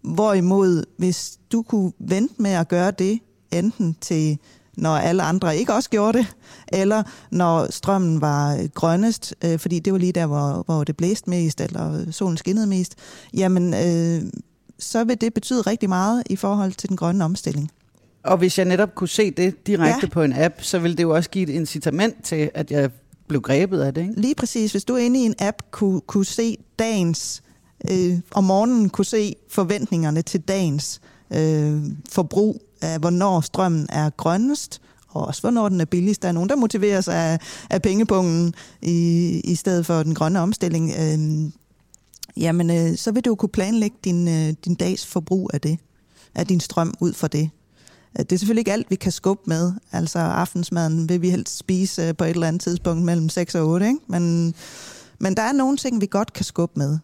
Hvorimod, 0.01 0.83
hvis 0.97 1.37
du 1.51 1.61
kunne 1.61 1.91
vente 1.99 2.33
med 2.37 2.51
at 2.51 2.67
gøre 2.67 2.91
det, 2.91 3.19
enten 3.51 3.95
til 4.01 4.37
når 4.77 4.95
alle 4.97 5.23
andre 5.23 5.57
ikke 5.57 5.73
også 5.73 5.89
gjorde 5.89 6.17
det, 6.17 6.27
eller 6.67 7.03
når 7.31 7.71
strømmen 7.71 8.21
var 8.21 8.67
grønnest, 8.67 9.35
øh, 9.45 9.59
fordi 9.59 9.79
det 9.79 9.93
var 9.93 9.99
lige 9.99 10.11
der, 10.11 10.25
hvor, 10.25 10.63
hvor 10.65 10.83
det 10.83 10.97
blæste 10.97 11.29
mest, 11.29 11.61
eller 11.61 12.11
solen 12.11 12.37
skinnede 12.37 12.67
mest, 12.67 12.95
jamen 13.33 13.73
øh, 13.73 14.31
så 14.83 15.03
vil 15.03 15.21
det 15.21 15.33
betyde 15.33 15.61
rigtig 15.61 15.89
meget 15.89 16.23
i 16.29 16.35
forhold 16.35 16.71
til 16.71 16.89
den 16.89 16.97
grønne 16.97 17.25
omstilling. 17.25 17.71
Og 18.23 18.37
hvis 18.37 18.57
jeg 18.57 18.65
netop 18.65 18.95
kunne 18.95 19.07
se 19.07 19.31
det 19.31 19.67
direkte 19.67 20.05
ja. 20.07 20.07
på 20.07 20.23
en 20.23 20.33
app, 20.35 20.61
så 20.61 20.79
ville 20.79 20.97
det 20.97 21.03
jo 21.03 21.15
også 21.15 21.29
give 21.29 21.43
et 21.43 21.49
incitament 21.49 22.23
til, 22.23 22.51
at 22.53 22.71
jeg 22.71 22.89
blev 23.27 23.41
grebet 23.41 23.81
af 23.81 23.93
det, 23.93 24.01
ikke? 24.01 24.21
Lige 24.21 24.35
præcis. 24.35 24.71
Hvis 24.71 24.85
du 24.85 24.95
inde 24.95 25.19
i 25.19 25.23
en 25.23 25.35
app 25.39 25.57
kunne, 25.71 26.01
kunne 26.01 26.25
se 26.25 26.57
dagens, 26.79 27.43
øh, 27.91 28.19
om 28.31 28.43
morgenen 28.43 28.89
kunne 28.89 29.05
se 29.05 29.35
forventningerne 29.49 30.21
til 30.21 30.41
dagens 30.41 31.01
øh, 31.33 31.81
forbrug 32.09 32.61
af, 32.81 32.99
hvornår 32.99 33.41
strømmen 33.41 33.87
er 33.89 34.09
grønnest, 34.09 34.81
og 35.09 35.27
også 35.27 35.41
hvornår 35.41 35.69
den 35.69 35.81
er 35.81 35.85
billigst. 35.85 36.21
Der 36.21 36.27
er 36.27 36.31
nogen, 36.31 36.49
der 36.49 36.55
motiveres 36.55 37.07
af, 37.07 37.39
af 37.69 37.81
pengepungen 37.81 38.53
i, 38.81 39.39
i 39.43 39.55
stedet 39.55 39.85
for 39.85 40.03
den 40.03 40.15
grønne 40.15 40.39
omstilling. 40.39 40.91
Øh, 40.99 41.51
jamen, 42.37 42.69
øh, 42.69 42.97
så 42.97 43.11
vil 43.11 43.25
du 43.25 43.35
kunne 43.35 43.49
planlægge 43.49 43.97
din, 44.03 44.27
øh, 44.27 44.53
din 44.65 44.75
dags 44.75 45.05
forbrug 45.05 45.49
af 45.53 45.61
det, 45.61 45.79
af 46.35 46.47
din 46.47 46.59
strøm 46.59 46.93
ud 46.99 47.13
for 47.13 47.27
det. 47.27 47.49
Øh, 48.19 48.25
det 48.25 48.31
er 48.31 48.37
selvfølgelig 48.37 48.61
ikke 48.61 48.73
alt, 48.73 48.89
vi 48.89 48.95
kan 48.95 49.11
skubbe 49.11 49.43
med. 49.45 49.73
Altså 49.91 50.19
aftensmaden 50.19 51.09
vil 51.09 51.21
vi 51.21 51.29
helst 51.29 51.57
spise 51.57 52.01
øh, 52.01 52.15
på 52.15 52.23
et 52.23 52.29
eller 52.29 52.47
andet 52.47 52.61
tidspunkt 52.61 53.03
mellem 53.03 53.29
6 53.29 53.55
og 53.55 53.67
8, 53.67 53.87
ikke? 53.87 53.99
Men, 54.07 54.55
men 55.19 55.35
der 55.35 55.43
er 55.43 55.51
nogle 55.51 55.77
ting, 55.77 56.01
vi 56.01 56.07
godt 56.11 56.33
kan 56.33 56.45
skubbe 56.45 56.79
med. 56.79 56.97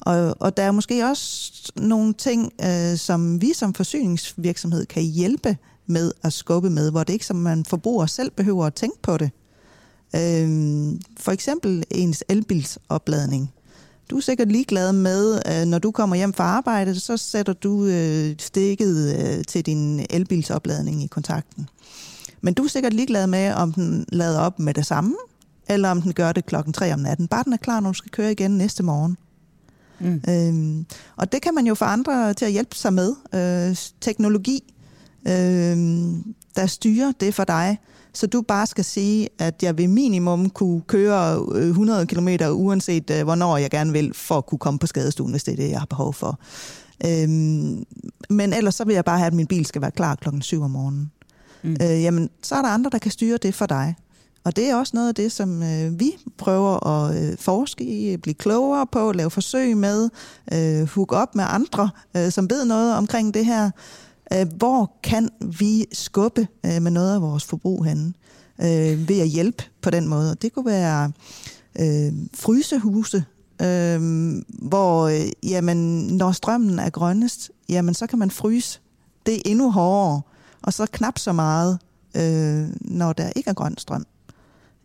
Og, 0.00 0.36
og 0.40 0.56
der 0.56 0.62
er 0.62 0.70
måske 0.70 1.06
også 1.06 1.52
nogle 1.76 2.14
ting, 2.14 2.52
øh, 2.64 2.96
som 2.96 3.40
vi 3.40 3.52
som 3.52 3.74
forsyningsvirksomhed 3.74 4.86
kan 4.86 5.02
hjælpe 5.02 5.56
med 5.86 6.12
at 6.22 6.32
skubbe 6.32 6.70
med, 6.70 6.90
hvor 6.90 7.04
det 7.04 7.12
ikke 7.12 7.26
som 7.26 7.36
man 7.36 7.64
forbruger 7.64 8.06
selv 8.06 8.30
behøver 8.30 8.66
at 8.66 8.74
tænke 8.74 9.02
på 9.02 9.16
det. 9.16 9.30
Øh, 10.16 10.48
for 11.16 11.32
eksempel 11.32 11.84
ens 11.90 12.24
elbilsopladning. 12.28 13.52
Du 14.10 14.16
er 14.16 14.20
sikkert 14.20 14.52
ligeglad 14.52 14.92
med, 14.92 15.42
øh, 15.46 15.66
når 15.66 15.78
du 15.78 15.90
kommer 15.90 16.16
hjem 16.16 16.32
fra 16.32 16.44
arbejde, 16.44 17.00
så 17.00 17.16
sætter 17.16 17.52
du 17.52 17.84
øh, 17.86 18.34
stikket 18.38 19.18
øh, 19.18 19.44
til 19.44 19.66
din 19.66 20.06
elbilsopladning 20.10 21.02
i 21.02 21.06
kontakten. 21.06 21.68
Men 22.40 22.54
du 22.54 22.64
er 22.64 22.68
sikkert 22.68 22.92
ligeglad 22.92 23.26
med, 23.26 23.52
om 23.52 23.72
den 23.72 24.06
lader 24.12 24.40
op 24.40 24.58
med 24.58 24.74
det 24.74 24.86
samme, 24.86 25.14
eller 25.68 25.90
om 25.90 26.02
den 26.02 26.12
gør 26.12 26.32
det 26.32 26.46
klokken 26.46 26.72
3 26.72 26.92
om 26.92 27.00
natten. 27.00 27.28
Bare 27.28 27.44
den 27.44 27.52
er 27.52 27.56
klar, 27.56 27.80
når 27.80 27.90
du 27.90 27.94
skal 27.94 28.10
køre 28.10 28.32
igen 28.32 28.50
næste 28.50 28.82
morgen. 28.82 29.16
Mm. 30.00 30.22
Øhm, 30.28 30.86
og 31.16 31.32
det 31.32 31.42
kan 31.42 31.54
man 31.54 31.66
jo 31.66 31.74
få 31.74 31.84
andre 31.84 32.34
til 32.34 32.44
at 32.44 32.52
hjælpe 32.52 32.76
sig 32.76 32.92
med. 32.92 33.14
Øh, 33.34 33.76
teknologi, 34.00 34.74
øh, 35.28 35.76
der 36.56 36.66
styrer 36.66 37.12
det 37.20 37.34
for 37.34 37.44
dig, 37.44 37.78
så 38.12 38.26
du 38.26 38.42
bare 38.42 38.66
skal 38.66 38.84
sige, 38.84 39.28
at 39.38 39.62
jeg 39.62 39.78
vil 39.78 39.90
minimum 39.90 40.50
kunne 40.50 40.80
køre 40.80 41.46
100 41.60 42.06
km 42.06 42.28
uanset 42.50 43.10
øh, 43.10 43.24
hvornår 43.24 43.56
jeg 43.56 43.70
gerne 43.70 43.92
vil, 43.92 44.14
for 44.14 44.38
at 44.38 44.46
kunne 44.46 44.58
komme 44.58 44.78
på 44.78 44.86
skadestuen, 44.86 45.30
hvis 45.30 45.44
det 45.44 45.52
er 45.52 45.56
det, 45.56 45.70
jeg 45.70 45.78
har 45.78 45.86
behov 45.86 46.14
for. 46.14 46.40
Øhm, 47.06 47.84
men 48.30 48.52
ellers 48.52 48.74
så 48.74 48.84
vil 48.84 48.94
jeg 48.94 49.04
bare 49.04 49.18
have, 49.18 49.26
at 49.26 49.34
min 49.34 49.46
bil 49.46 49.66
skal 49.66 49.82
være 49.82 49.90
klar 49.90 50.14
klokken 50.14 50.42
7 50.42 50.62
om 50.62 50.70
morgenen. 50.70 51.12
Mm. 51.62 51.76
Øh, 51.82 52.02
jamen, 52.02 52.30
så 52.42 52.54
er 52.54 52.62
der 52.62 52.68
andre, 52.68 52.90
der 52.90 52.98
kan 52.98 53.10
styre 53.10 53.36
det 53.36 53.54
for 53.54 53.66
dig. 53.66 53.94
Og 54.44 54.56
det 54.56 54.70
er 54.70 54.76
også 54.76 54.90
noget 54.94 55.08
af 55.08 55.14
det, 55.14 55.32
som 55.32 55.62
øh, 55.62 56.00
vi 56.00 56.12
prøver 56.38 56.86
at 56.86 57.22
øh, 57.22 57.38
forske 57.38 57.84
i, 57.84 58.16
blive 58.16 58.34
klogere 58.34 58.86
på, 58.92 59.12
lave 59.12 59.30
forsøg 59.30 59.76
med, 59.76 60.10
øh, 60.52 60.88
hook 60.88 61.12
op 61.12 61.34
med 61.34 61.44
andre, 61.48 61.90
øh, 62.16 62.30
som 62.30 62.50
ved 62.50 62.64
noget 62.64 62.94
omkring 62.96 63.34
det 63.34 63.46
her. 63.46 63.70
Øh, 64.32 64.46
hvor 64.56 64.92
kan 65.02 65.28
vi 65.58 65.86
skubbe 65.92 66.48
øh, 66.66 66.82
med 66.82 66.90
noget 66.90 67.14
af 67.14 67.22
vores 67.22 67.44
forbrug 67.44 67.84
henne? 67.84 68.12
Øh, 68.60 69.08
ved 69.08 69.20
at 69.20 69.28
hjælpe 69.28 69.64
på 69.82 69.90
den 69.90 70.08
måde. 70.08 70.36
Det 70.42 70.52
kunne 70.52 70.66
være 70.66 71.12
øh, 71.80 72.12
frysehuse, 72.34 73.24
øh, 73.62 74.00
hvor 74.48 75.08
øh, 75.08 75.50
jamen, 75.50 76.06
når 76.06 76.32
strømmen 76.32 76.78
er 76.78 76.90
grønnest, 76.90 77.50
jamen, 77.68 77.94
så 77.94 78.06
kan 78.06 78.18
man 78.18 78.30
fryse 78.30 78.80
det 79.26 79.42
endnu 79.46 79.70
hårdere, 79.70 80.20
og 80.62 80.72
så 80.72 80.86
knap 80.92 81.18
så 81.18 81.32
meget, 81.32 81.78
øh, 82.16 82.68
når 82.80 83.12
der 83.12 83.30
ikke 83.36 83.50
er 83.50 83.54
grøn 83.54 83.78
strøm. 83.78 84.06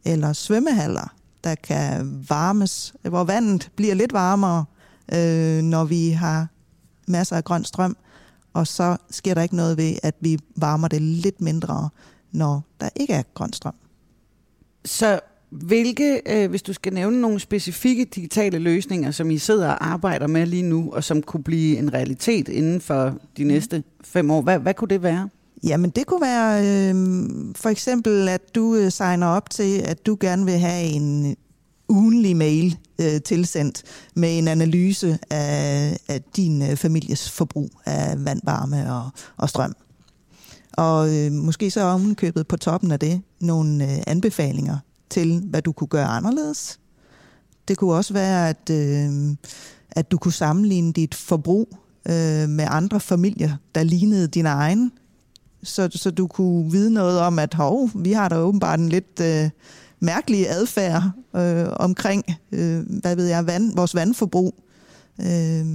Eller 0.06 0.34
svømmehaller, 0.34 1.14
der 1.44 1.56
kan 1.56 2.26
varmes, 2.30 2.94
hvor 3.02 3.24
vandet 3.24 3.72
bliver 3.76 3.94
lidt 3.94 4.14
varmere, 4.14 4.66
øh, 5.14 5.62
når 5.64 5.84
vi 5.84 6.10
har 6.10 6.48
masser 7.08 7.36
af 7.36 7.44
grøn 7.44 7.66
strøm 7.66 7.98
og 8.54 8.68
så 8.68 8.98
sker 9.10 9.34
der 9.34 9.42
ikke 9.42 9.56
noget 9.56 9.78
ved, 9.78 9.96
at 10.04 10.16
vi 10.20 10.40
varmer 10.56 10.88
det 10.88 11.02
lidt 11.02 11.42
mindre, 11.42 11.90
når 12.32 12.62
der 12.80 12.90
ikke 12.96 13.14
er 13.14 13.24
grøn 13.34 13.54
strøm. 13.54 13.76
Så 14.86 15.20
hvilke, 15.50 16.22
øh, 16.26 16.50
hvis 16.50 16.62
du 16.62 16.74
skal 16.74 16.94
nævne 16.94 17.22
nogle 17.22 17.40
specifikke 17.40 18.06
digitale 18.06 18.60
løsninger, 18.60 19.12
som 19.12 19.32
I 19.32 19.38
sidder 19.38 19.70
og 19.70 19.88
arbejder 19.88 20.28
med 20.28 20.46
lige 20.46 20.64
nu, 20.64 20.92
og 20.94 21.04
som 21.04 21.22
kunne 21.22 21.44
blive 21.44 21.78
en 21.78 21.94
realitet 21.94 22.50
inden 22.50 22.82
for 22.82 23.14
de 23.38 23.44
næste 23.44 23.84
fem 24.04 24.32
år, 24.32 24.42
hvad, 24.42 24.60
hvad 24.60 24.74
kunne 24.74 24.90
det 24.90 25.04
være? 25.04 25.30
Jamen 25.64 25.90
det 25.90 26.06
kunne 26.06 26.22
være 26.22 26.62
øh, 26.62 26.96
for 27.56 27.70
eksempel, 27.70 28.30
at 28.30 28.56
du 28.56 28.76
øh, 28.76 28.92
signer 28.92 29.28
op 29.28 29.50
til, 29.50 29.80
at 29.80 30.06
du 30.06 30.18
gerne 30.20 30.46
vil 30.46 30.58
have 30.58 30.84
en 30.84 31.36
ugenlig 31.90 32.38
mail 32.38 32.78
øh, 33.02 33.22
tilsendt 33.22 33.84
med 34.16 34.38
en 34.38 34.48
analyse 34.48 35.20
af, 35.30 35.98
af 36.08 36.22
din 36.36 36.62
øh, 36.62 36.76
families 36.76 37.30
forbrug 37.30 37.70
af 37.86 38.26
vand, 38.26 38.42
varme 38.44 38.94
og, 38.94 39.10
og 39.38 39.50
strøm. 39.50 39.76
Og 40.74 41.16
øh, 41.16 41.32
måske 41.32 41.72
så 41.72 41.82
omkøbet 41.82 42.48
på 42.48 42.58
toppen 42.58 42.92
af 42.92 43.00
det 43.00 43.22
nogle 43.42 43.84
øh, 43.84 44.04
anbefalinger 44.08 44.78
til, 45.10 45.42
hvad 45.46 45.62
du 45.62 45.72
kunne 45.72 45.88
gøre 45.88 46.08
anderledes. 46.08 46.80
Det 47.68 47.78
kunne 47.78 47.94
også 47.94 48.14
være, 48.14 48.50
at, 48.50 48.70
øh, 48.72 49.36
at 49.92 50.12
du 50.12 50.18
kunne 50.18 50.34
sammenligne 50.34 50.94
dit 50.94 51.16
forbrug 51.16 51.78
øh, 52.06 52.50
med 52.50 52.66
andre 52.70 53.00
familier, 53.00 53.56
der 53.76 53.84
lignede 53.84 54.28
din 54.28 54.46
egen, 54.46 54.92
så, 55.64 55.90
så 55.92 56.12
du 56.12 56.28
kunne 56.28 56.72
vide 56.72 56.94
noget 56.94 57.20
om, 57.20 57.40
at 57.40 57.54
hov, 57.54 57.90
vi 57.96 58.12
har 58.12 58.30
da 58.30 58.38
åbenbart 58.38 58.80
en 58.80 58.90
lidt... 58.90 59.20
Øh, 59.22 59.50
mærkelige 60.04 60.50
adfærd 60.50 61.04
øh, 61.36 61.66
omkring, 61.76 62.24
øh, 62.52 62.82
hvad 63.02 63.16
ved 63.16 63.28
jeg, 63.28 63.48
vand, 63.48 63.76
vores 63.76 63.96
vandforbrug, 63.96 64.56
øh, 65.22 65.66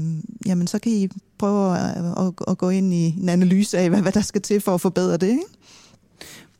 jamen 0.46 0.66
så 0.66 0.78
kan 0.78 0.92
I 0.92 1.08
prøve 1.38 1.78
at, 1.78 2.26
at, 2.26 2.32
at 2.48 2.58
gå 2.58 2.70
ind 2.70 2.94
i 2.94 3.16
en 3.20 3.28
analyse 3.28 3.78
af, 3.78 3.88
hvad, 3.88 4.02
hvad 4.02 4.12
der 4.12 4.20
skal 4.20 4.42
til 4.42 4.60
for 4.60 4.74
at 4.74 4.80
forbedre 4.80 5.16
det. 5.16 5.28
Ikke? 5.28 5.44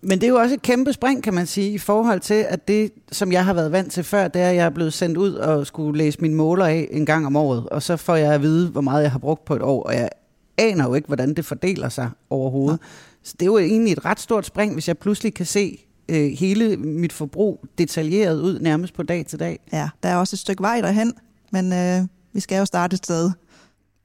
Men 0.01 0.21
det 0.21 0.27
er 0.27 0.31
jo 0.31 0.37
også 0.37 0.55
et 0.55 0.63
kæmpe 0.63 0.93
spring, 0.93 1.23
kan 1.23 1.35
man 1.35 1.47
sige, 1.47 1.71
i 1.71 1.79
forhold 1.79 2.21
til, 2.21 2.47
at 2.49 2.69
det, 2.69 2.93
som 3.13 3.33
jeg 3.33 3.45
har 3.45 3.53
været 3.53 3.73
vant 3.73 3.93
til 3.93 4.05
før, 4.05 4.29
det 4.29 4.43
er, 4.43 4.49
at 4.49 4.57
jeg 4.57 4.67
er 4.67 4.71
blevet 4.71 4.93
sendt 4.93 5.17
ud 5.17 5.33
og 5.33 5.67
skulle 5.67 5.99
læse 5.99 6.21
mine 6.21 6.35
måler 6.35 6.67
af 6.67 6.89
en 6.91 7.07
gang 7.07 7.27
om 7.27 7.37
året, 7.37 7.69
og 7.69 7.83
så 7.83 7.97
får 7.97 8.17
jeg 8.17 8.35
at 8.35 8.43
vide, 8.43 8.69
hvor 8.69 8.81
meget 8.81 9.03
jeg 9.03 9.13
har 9.13 9.19
brugt 9.19 9.45
på 9.45 9.57
et 9.57 9.63
år, 9.63 9.83
og 9.83 9.95
jeg 9.95 10.09
aner 10.59 10.85
jo 10.85 10.95
ikke, 10.95 11.07
hvordan 11.07 11.35
det 11.35 11.45
fordeler 11.45 11.89
sig 11.89 12.11
overhovedet. 12.31 12.79
Ja. 12.83 12.87
Så 13.23 13.35
det 13.41 13.43
er 13.43 13.51
jo 13.51 13.59
egentlig 13.59 13.93
et 13.93 14.05
ret 14.05 14.21
stort 14.21 14.47
spring, 14.47 14.73
hvis 14.73 14.89
jeg 14.89 14.99
pludselig 14.99 15.35
kan 15.35 15.47
se, 15.47 15.88
øh, 16.09 16.31
hele 16.39 16.77
mit 16.77 17.13
forbrug 17.13 17.65
detaljeret 17.79 18.41
ud 18.41 18.61
nærmest 18.61 18.95
på 18.95 19.03
dag 19.03 19.27
til 19.27 19.39
dag. 19.39 19.61
Ja, 19.73 19.89
der 20.03 20.09
er 20.09 20.17
også 20.17 20.35
et 20.35 20.41
stykke 20.41 20.63
vej 20.63 20.81
derhen, 20.81 21.13
men 21.53 21.73
øh, 21.73 22.07
vi 22.33 22.41
skal 22.41 22.59
jo 22.59 22.65
starte 22.65 22.95
et 22.95 22.99
sted. 22.99 23.31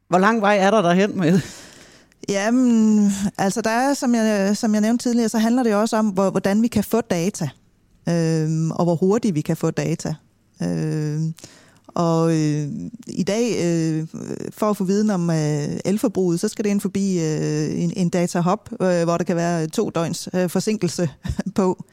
Hvor 0.09 0.17
lang 0.17 0.41
vej 0.41 0.57
er 0.57 0.71
der 0.71 0.81
derhen 0.81 1.17
med? 1.17 1.39
Jamen, 2.29 3.11
altså 3.37 3.61
der 3.61 3.69
er, 3.69 3.93
som 3.93 4.15
jeg, 4.15 4.57
som 4.57 4.73
jeg 4.73 4.81
nævnte 4.81 5.03
tidligere, 5.03 5.29
så 5.29 5.37
handler 5.37 5.63
det 5.63 5.75
også 5.75 5.97
om, 5.97 6.07
hvor, 6.07 6.29
hvordan 6.29 6.61
vi 6.61 6.67
kan 6.67 6.83
få 6.83 7.01
data. 7.01 7.49
øh, 8.09 8.69
og 8.69 8.83
hvor 8.83 8.95
hurtigt 8.95 9.35
vi 9.35 9.41
kan 9.41 9.57
få 9.57 9.71
data. 9.71 10.15
Øh, 10.63 11.21
og 11.95 12.31
øh, 12.37 12.67
i 13.07 13.23
dag, 13.23 13.65
øh, 13.65 14.07
for 14.51 14.69
at 14.69 14.77
få 14.77 14.83
viden 14.83 15.09
om 15.09 15.29
øh, 15.29 15.79
elforbruget, 15.85 16.39
så 16.39 16.47
skal 16.47 16.65
det 16.65 16.69
ind 16.69 16.81
forbi 16.81 17.19
øh, 17.19 17.83
en, 17.83 17.93
en 17.95 18.09
datahop, 18.09 18.69
øh, 18.71 19.03
hvor 19.03 19.17
der 19.17 19.23
kan 19.23 19.35
være 19.35 19.67
to 19.67 19.89
døgns 19.89 20.29
øh, 20.33 20.49
forsinkelse 20.49 21.09
på. 21.55 21.85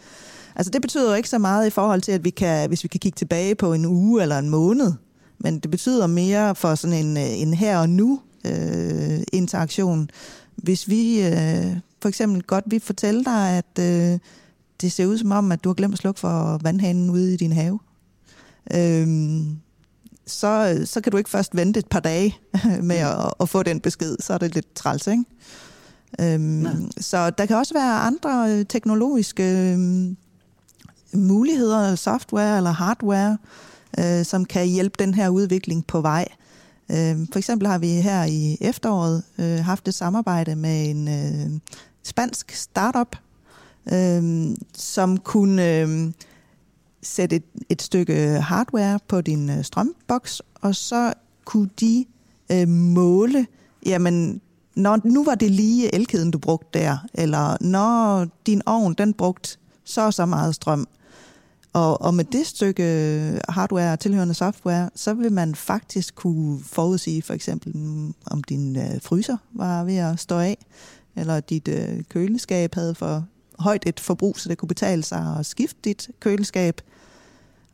Altså 0.57 0.71
det 0.71 0.83
betyder 0.83 1.11
jo 1.11 1.17
ikke 1.17 1.29
så 1.29 1.39
meget 1.39 1.67
i 1.67 1.71
forhold 1.71 2.01
til, 2.01 2.13
at 2.13 2.25
vi 2.25 2.31
kan, 2.31 2.69
hvis 2.69 2.83
vi 2.83 2.89
kan 2.89 3.01
kigge 3.01 3.17
tilbage 3.17 3.55
på 3.55 3.73
en 3.73 3.87
uge 3.87 4.23
eller 4.23 4.39
en 4.39 4.51
måned, 4.51 4.93
men 5.39 5.59
det 5.59 5.71
betyder 5.71 6.07
mere 6.07 6.55
for 6.55 6.75
sådan 6.75 7.07
en, 7.07 7.17
øh, 7.17 7.41
en 7.41 7.55
her 7.55 7.79
og 7.79 7.89
nu 7.89 8.21
øh, 8.47 9.21
interaktion. 9.33 10.11
Hvis 10.57 10.89
vi 10.89 11.27
øh, 11.27 11.77
for 12.03 12.09
eksempel 12.09 12.43
godt 12.43 12.65
vil 12.67 12.81
fortælle 12.81 13.25
dig, 13.25 13.49
at 13.51 13.79
øh, 13.79 14.19
det 14.81 14.93
ser 14.93 15.07
ud 15.07 15.19
som 15.19 15.33
om, 15.33 15.53
at 15.53 15.65
du 15.65 15.69
har 15.69 15.75
glemt 15.75 15.95
at 15.95 15.99
slukke 15.99 16.21
for 16.21 16.59
vandhanen 16.63 17.11
ude 17.11 17.35
i 17.35 17.37
din 17.37 17.53
have, 17.53 17.79
øh, 18.75 19.09
så, 20.31 20.83
så 20.85 21.01
kan 21.01 21.13
du 21.13 21.19
ikke 21.19 21.31
først 21.31 21.57
vente 21.57 21.81
et 21.81 21.87
par 21.87 22.01
dage 22.01 22.37
med 22.83 22.97
at, 22.97 23.33
at 23.41 23.49
få 23.49 23.63
den 23.63 23.81
besked. 23.81 24.17
Så 24.21 24.33
er 24.33 24.39
det 24.39 24.55
lidt 24.55 24.75
træls, 24.75 25.07
ikke? 25.07 25.25
Øhm, 26.21 26.91
så 26.99 27.31
der 27.31 27.47
kan 27.47 27.57
også 27.57 27.75
være 27.75 28.01
andre 28.01 28.47
øh, 28.51 28.65
teknologiske 28.69 29.73
øhm, 29.73 30.17
muligheder, 31.15 31.95
software 31.95 32.57
eller 32.57 32.71
hardware, 32.71 33.39
øh, 33.99 34.25
som 34.25 34.45
kan 34.45 34.67
hjælpe 34.67 34.97
den 34.99 35.15
her 35.15 35.29
udvikling 35.29 35.87
på 35.87 36.01
vej. 36.01 36.29
Øh, 36.91 37.17
for 37.33 37.39
eksempel 37.39 37.69
har 37.69 37.79
vi 37.79 37.89
her 37.89 38.25
i 38.25 38.57
efteråret 38.61 39.23
øh, 39.39 39.65
haft 39.65 39.89
et 39.89 39.95
samarbejde 39.95 40.57
med 40.57 40.91
en 40.91 41.09
øh, 41.09 41.61
spansk 42.03 42.51
startup, 42.51 43.17
øh, 43.93 44.47
som 44.75 45.19
kunne 45.19 45.81
øh, 45.81 46.13
sætte 47.03 47.37
et, 47.37 47.45
et 47.69 47.83
stykke 47.83 48.15
hardware 48.41 48.99
på 49.09 49.21
din 49.21 49.51
øh, 49.51 49.65
strømboks, 49.65 50.43
og 50.55 50.75
så 50.75 51.13
kunne 51.45 51.71
de 51.81 52.05
øh, 52.53 52.69
måle, 52.69 53.47
jamen, 53.87 54.41
når 54.75 54.99
nu 55.05 55.25
var 55.25 55.35
det 55.35 55.51
lige 55.51 55.95
elkæden, 55.95 56.31
du 56.31 56.39
brugte 56.39 56.79
der, 56.79 56.99
eller 57.15 57.57
når 57.61 58.27
din 58.47 58.63
ovn, 58.67 58.95
den 58.95 59.15
brugt 59.15 59.59
så 59.85 60.07
og 60.07 60.15
så 60.15 60.27
meget 60.27 60.55
strøm. 60.55 60.87
Og, 61.73 62.03
og 62.03 62.15
med 62.15 62.25
det 62.25 62.47
stykke 62.47 62.83
øh, 62.83 63.41
hardware 63.49 63.93
og 63.93 64.01
tilhørende 64.01 64.35
software, 64.35 64.91
så 64.95 65.15
vil 65.15 65.33
man 65.33 65.55
faktisk 65.55 66.15
kunne 66.15 66.61
forudsige 66.65 67.23
for 67.23 67.35
eksempel, 67.35 67.75
om 68.27 68.43
din 68.45 68.77
øh, 68.77 69.03
fryser 69.03 69.37
var 69.53 69.85
ved 69.85 69.97
at 69.97 70.21
stå 70.21 70.39
af, 70.39 70.59
eller 71.17 71.41
dit 71.41 71.69
øh, 71.69 72.03
køleskab 72.09 72.75
havde 72.75 72.95
for 72.95 73.25
højt 73.61 73.83
et 73.87 74.01
forbrug, 74.01 74.39
så 74.39 74.49
det 74.49 74.59
kunne 74.59 74.69
betale 74.69 75.03
sig 75.03 75.37
at 75.39 75.47
skifte 75.47 75.77
dit 75.85 76.11
køleskab. 76.21 76.81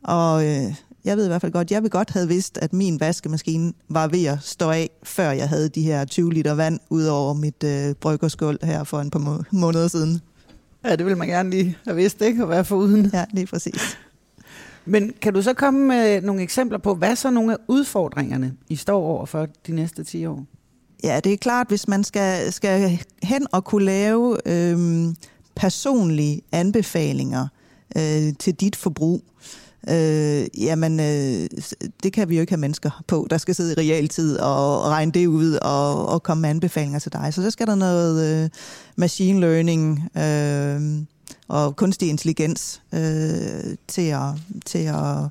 Og 0.03 0.45
øh, 0.45 0.75
jeg 1.05 1.17
ved 1.17 1.25
i 1.25 1.27
hvert 1.27 1.41
fald 1.41 1.51
godt, 1.51 1.71
jeg 1.71 1.83
vil 1.83 1.91
godt 1.91 2.09
have 2.09 2.27
vidst, 2.27 2.57
at 2.57 2.73
min 2.73 2.99
vaskemaskine 2.99 3.73
var 3.89 4.07
ved 4.07 4.25
at 4.25 4.37
stå 4.41 4.69
af, 4.69 4.89
før 5.03 5.31
jeg 5.31 5.49
havde 5.49 5.69
de 5.69 5.81
her 5.81 6.05
20 6.05 6.33
liter 6.33 6.53
vand 6.53 6.79
ud 6.89 7.05
over 7.05 7.33
mit 7.33 7.63
øh, 7.63 7.95
bryggerskål 7.95 8.57
her 8.63 8.83
for 8.83 8.99
en 8.99 9.09
par 9.09 9.19
må- 9.19 9.43
måneder 9.51 9.87
siden. 9.87 10.21
Ja, 10.85 10.95
det 10.95 11.05
vil 11.05 11.17
man 11.17 11.27
gerne 11.27 11.49
lige 11.49 11.77
have 11.85 11.95
vidst, 11.95 12.21
ikke? 12.21 12.43
At 12.43 12.49
være 12.49 12.65
foruden. 12.65 13.09
Ja, 13.13 13.25
lige 13.33 13.47
præcis. 13.47 13.97
Men 14.85 15.13
kan 15.21 15.33
du 15.33 15.41
så 15.41 15.53
komme 15.53 15.87
med 15.87 16.21
nogle 16.21 16.41
eksempler 16.41 16.77
på, 16.77 16.95
hvad 16.95 17.15
så 17.15 17.29
nogle 17.29 17.53
af 17.53 17.57
udfordringerne, 17.67 18.53
I 18.69 18.75
står 18.75 19.01
over 19.01 19.25
for 19.25 19.47
de 19.67 19.71
næste 19.71 20.03
10 20.03 20.25
år? 20.25 20.45
Ja, 21.03 21.19
det 21.23 21.33
er 21.33 21.37
klart, 21.37 21.67
hvis 21.67 21.87
man 21.87 22.03
skal, 22.03 22.53
skal 22.53 22.99
hen 23.23 23.47
og 23.51 23.63
kunne 23.65 23.85
lave 23.85 24.37
øhm, 24.45 25.15
personlige 25.57 26.41
anbefalinger 26.51 27.47
øh, 27.97 28.33
til 28.39 28.53
dit 28.53 28.75
forbrug, 28.75 29.23
øh, 29.89 30.45
jamen 30.57 30.99
øh, 30.99 31.49
det 32.03 32.13
kan 32.13 32.29
vi 32.29 32.35
jo 32.35 32.41
ikke 32.41 32.51
have 32.51 32.59
mennesker 32.59 33.03
på, 33.07 33.27
der 33.29 33.37
skal 33.37 33.55
sidde 33.55 33.73
i 33.73 33.91
realtid 33.91 34.37
og 34.37 34.81
regne 34.83 35.11
det 35.11 35.27
ud 35.27 35.53
og, 35.53 36.05
og 36.05 36.23
komme 36.23 36.41
med 36.41 36.49
anbefalinger 36.49 36.99
til 36.99 37.13
dig. 37.13 37.33
Så 37.33 37.41
så 37.41 37.51
skal 37.51 37.67
der 37.67 37.75
noget 37.75 38.43
øh, 38.43 38.49
machine 38.95 39.39
learning 39.39 40.09
øh, 40.17 40.81
og 41.47 41.75
kunstig 41.75 42.09
intelligens 42.09 42.81
øh, 42.93 43.75
til 43.87 44.01
at, 44.01 44.29
til 44.65 44.79
at, 44.79 45.29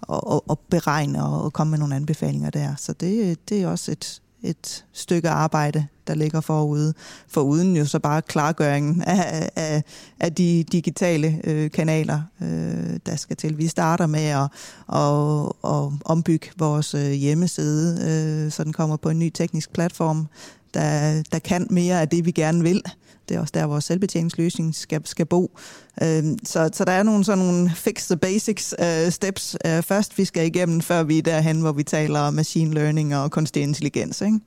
og, 0.00 0.26
og, 0.26 0.50
og 0.50 0.58
beregne 0.70 1.24
og 1.24 1.52
komme 1.52 1.70
med 1.70 1.78
nogle 1.78 1.96
anbefalinger 1.96 2.50
der. 2.50 2.74
Så 2.78 2.92
det, 2.92 3.38
det 3.48 3.62
er 3.62 3.66
også 3.66 3.92
et, 3.92 4.20
et 4.42 4.84
stykke 4.92 5.28
arbejde, 5.28 5.86
der 6.06 6.14
ligger 6.14 6.40
forude. 6.40 6.94
For 7.28 7.40
uden 7.40 7.76
jo 7.76 7.84
så 7.84 7.98
bare 7.98 8.22
klargøringen 8.22 9.02
af, 9.02 9.50
af, 9.56 9.82
af 10.20 10.34
de 10.34 10.64
digitale 10.72 11.40
øh, 11.44 11.70
kanaler, 11.70 12.22
øh, 12.42 12.98
der 13.06 13.16
skal 13.16 13.36
til. 13.36 13.58
Vi 13.58 13.66
starter 13.66 14.06
med 14.06 14.24
at, 14.24 14.48
at, 14.92 15.70
at 15.70 15.92
ombygge 16.04 16.50
vores 16.58 16.94
øh, 16.94 17.10
hjemmeside, 17.10 17.98
øh, 18.00 18.52
så 18.52 18.64
den 18.64 18.72
kommer 18.72 18.96
på 18.96 19.10
en 19.10 19.18
ny 19.18 19.30
teknisk 19.30 19.72
platform, 19.72 20.26
der, 20.74 21.22
der 21.32 21.38
kan 21.38 21.66
mere 21.70 22.00
af 22.00 22.08
det, 22.08 22.26
vi 22.26 22.30
gerne 22.30 22.62
vil. 22.62 22.82
Det 23.30 23.36
er 23.36 23.40
også 23.40 23.52
der, 23.54 23.64
vores 23.64 23.84
selvbetjeningsløsning 23.84 24.74
skal, 24.74 25.00
skal 25.04 25.26
bo. 25.26 25.58
Øh, 26.02 26.24
så, 26.44 26.70
så 26.72 26.84
der 26.84 26.92
er 26.92 27.02
nogle 27.02 27.24
sådan 27.24 27.44
nogle 27.44 27.70
fix 27.74 28.06
the 28.06 28.16
basics 28.16 28.74
øh, 28.80 29.10
steps 29.10 29.56
øh, 29.66 29.82
først, 29.82 30.18
vi 30.18 30.24
skal 30.24 30.46
igennem, 30.46 30.80
før 30.80 31.02
vi 31.02 31.18
er 31.18 31.22
derhen, 31.22 31.60
hvor 31.60 31.72
vi 31.72 31.82
taler 31.82 32.20
om 32.20 32.34
machine 32.34 32.74
learning 32.74 33.16
og 33.16 33.30
kunstig 33.30 33.62
intelligens. 33.62 34.20
Ikke? 34.20 34.40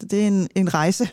Så 0.00 0.06
det 0.06 0.22
er 0.22 0.26
en, 0.26 0.48
en 0.54 0.74
rejse. 0.74 1.08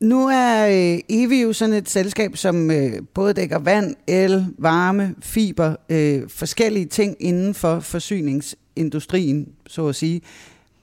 Nu 0.00 0.28
er 0.28 0.66
øh, 0.66 1.00
Evi 1.08 1.42
jo 1.42 1.52
sådan 1.52 1.74
et 1.74 1.88
selskab, 1.88 2.36
som 2.36 2.70
øh, 2.70 2.92
både 3.14 3.34
dækker 3.34 3.58
vand, 3.58 3.94
el, 4.06 4.46
varme, 4.58 5.14
fiber, 5.20 5.76
øh, 5.88 6.22
forskellige 6.28 6.86
ting 6.86 7.16
inden 7.20 7.54
for 7.54 7.80
forsyningsindustrien, 7.80 9.48
så 9.66 9.86
at 9.86 9.96
sige. 9.96 10.20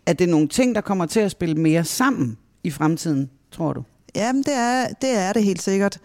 Er 0.06 0.14
det 0.14 0.30
nogle 0.30 0.48
ting, 0.48 0.76
der 0.76 0.82
kommer 0.82 1.06
til 1.06 1.20
at 1.20 1.32
spille 1.32 1.56
mere 1.56 1.84
sammen 1.84 2.38
i 2.64 2.70
fremtiden, 2.70 3.30
tror 3.52 3.74
du? 3.74 3.84
Jamen, 4.16 4.44
det 4.44 4.54
er 4.54 4.88
det, 5.02 5.18
er 5.18 5.34
det 5.34 5.44
helt 5.44 5.62
sikkert. 5.62 6.00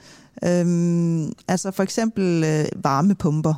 Øhm, 0.45 1.33
altså 1.49 1.71
for 1.71 1.83
eksempel 1.83 2.45
øh, 2.45 2.85
varmepumper. 2.85 3.55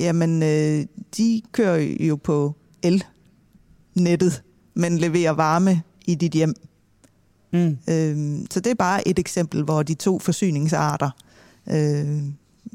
Jamen, 0.00 0.42
øh, 0.42 0.86
de 1.16 1.42
kører 1.52 1.78
jo 2.00 2.16
på 2.16 2.54
elnettet, 2.82 4.42
men 4.74 4.98
leverer 4.98 5.32
varme 5.32 5.82
i 6.06 6.14
dit 6.14 6.32
hjem. 6.32 6.54
Mm. 7.52 7.78
Øhm, 7.90 8.46
så 8.50 8.60
det 8.60 8.70
er 8.70 8.74
bare 8.74 9.08
et 9.08 9.18
eksempel, 9.18 9.62
hvor 9.62 9.82
de 9.82 9.94
to 9.94 10.18
forsyningsarter 10.18 11.10
øh, 11.70 12.22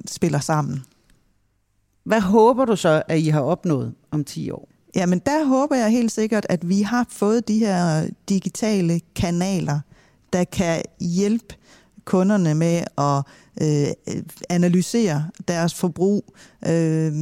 spiller 0.07 0.39
sammen. 0.39 0.83
Hvad 2.03 2.21
håber 2.21 2.65
du 2.65 2.75
så, 2.75 3.03
at 3.07 3.19
I 3.19 3.27
har 3.27 3.41
opnået 3.41 3.93
om 4.11 4.23
10 4.23 4.51
år? 4.51 4.69
Jamen, 4.95 5.19
der 5.19 5.45
håber 5.45 5.75
jeg 5.75 5.89
helt 5.89 6.11
sikkert, 6.11 6.45
at 6.49 6.69
vi 6.69 6.81
har 6.81 7.05
fået 7.09 7.47
de 7.47 7.59
her 7.59 8.09
digitale 8.29 9.01
kanaler, 9.15 9.79
der 10.33 10.43
kan 10.43 10.81
hjælpe 10.99 11.55
kunderne 12.05 12.55
med 12.55 12.83
at 12.97 13.23
øh, 13.61 13.87
analysere 14.49 15.29
deres 15.47 15.73
forbrug, 15.73 16.35
øh, 16.67 17.13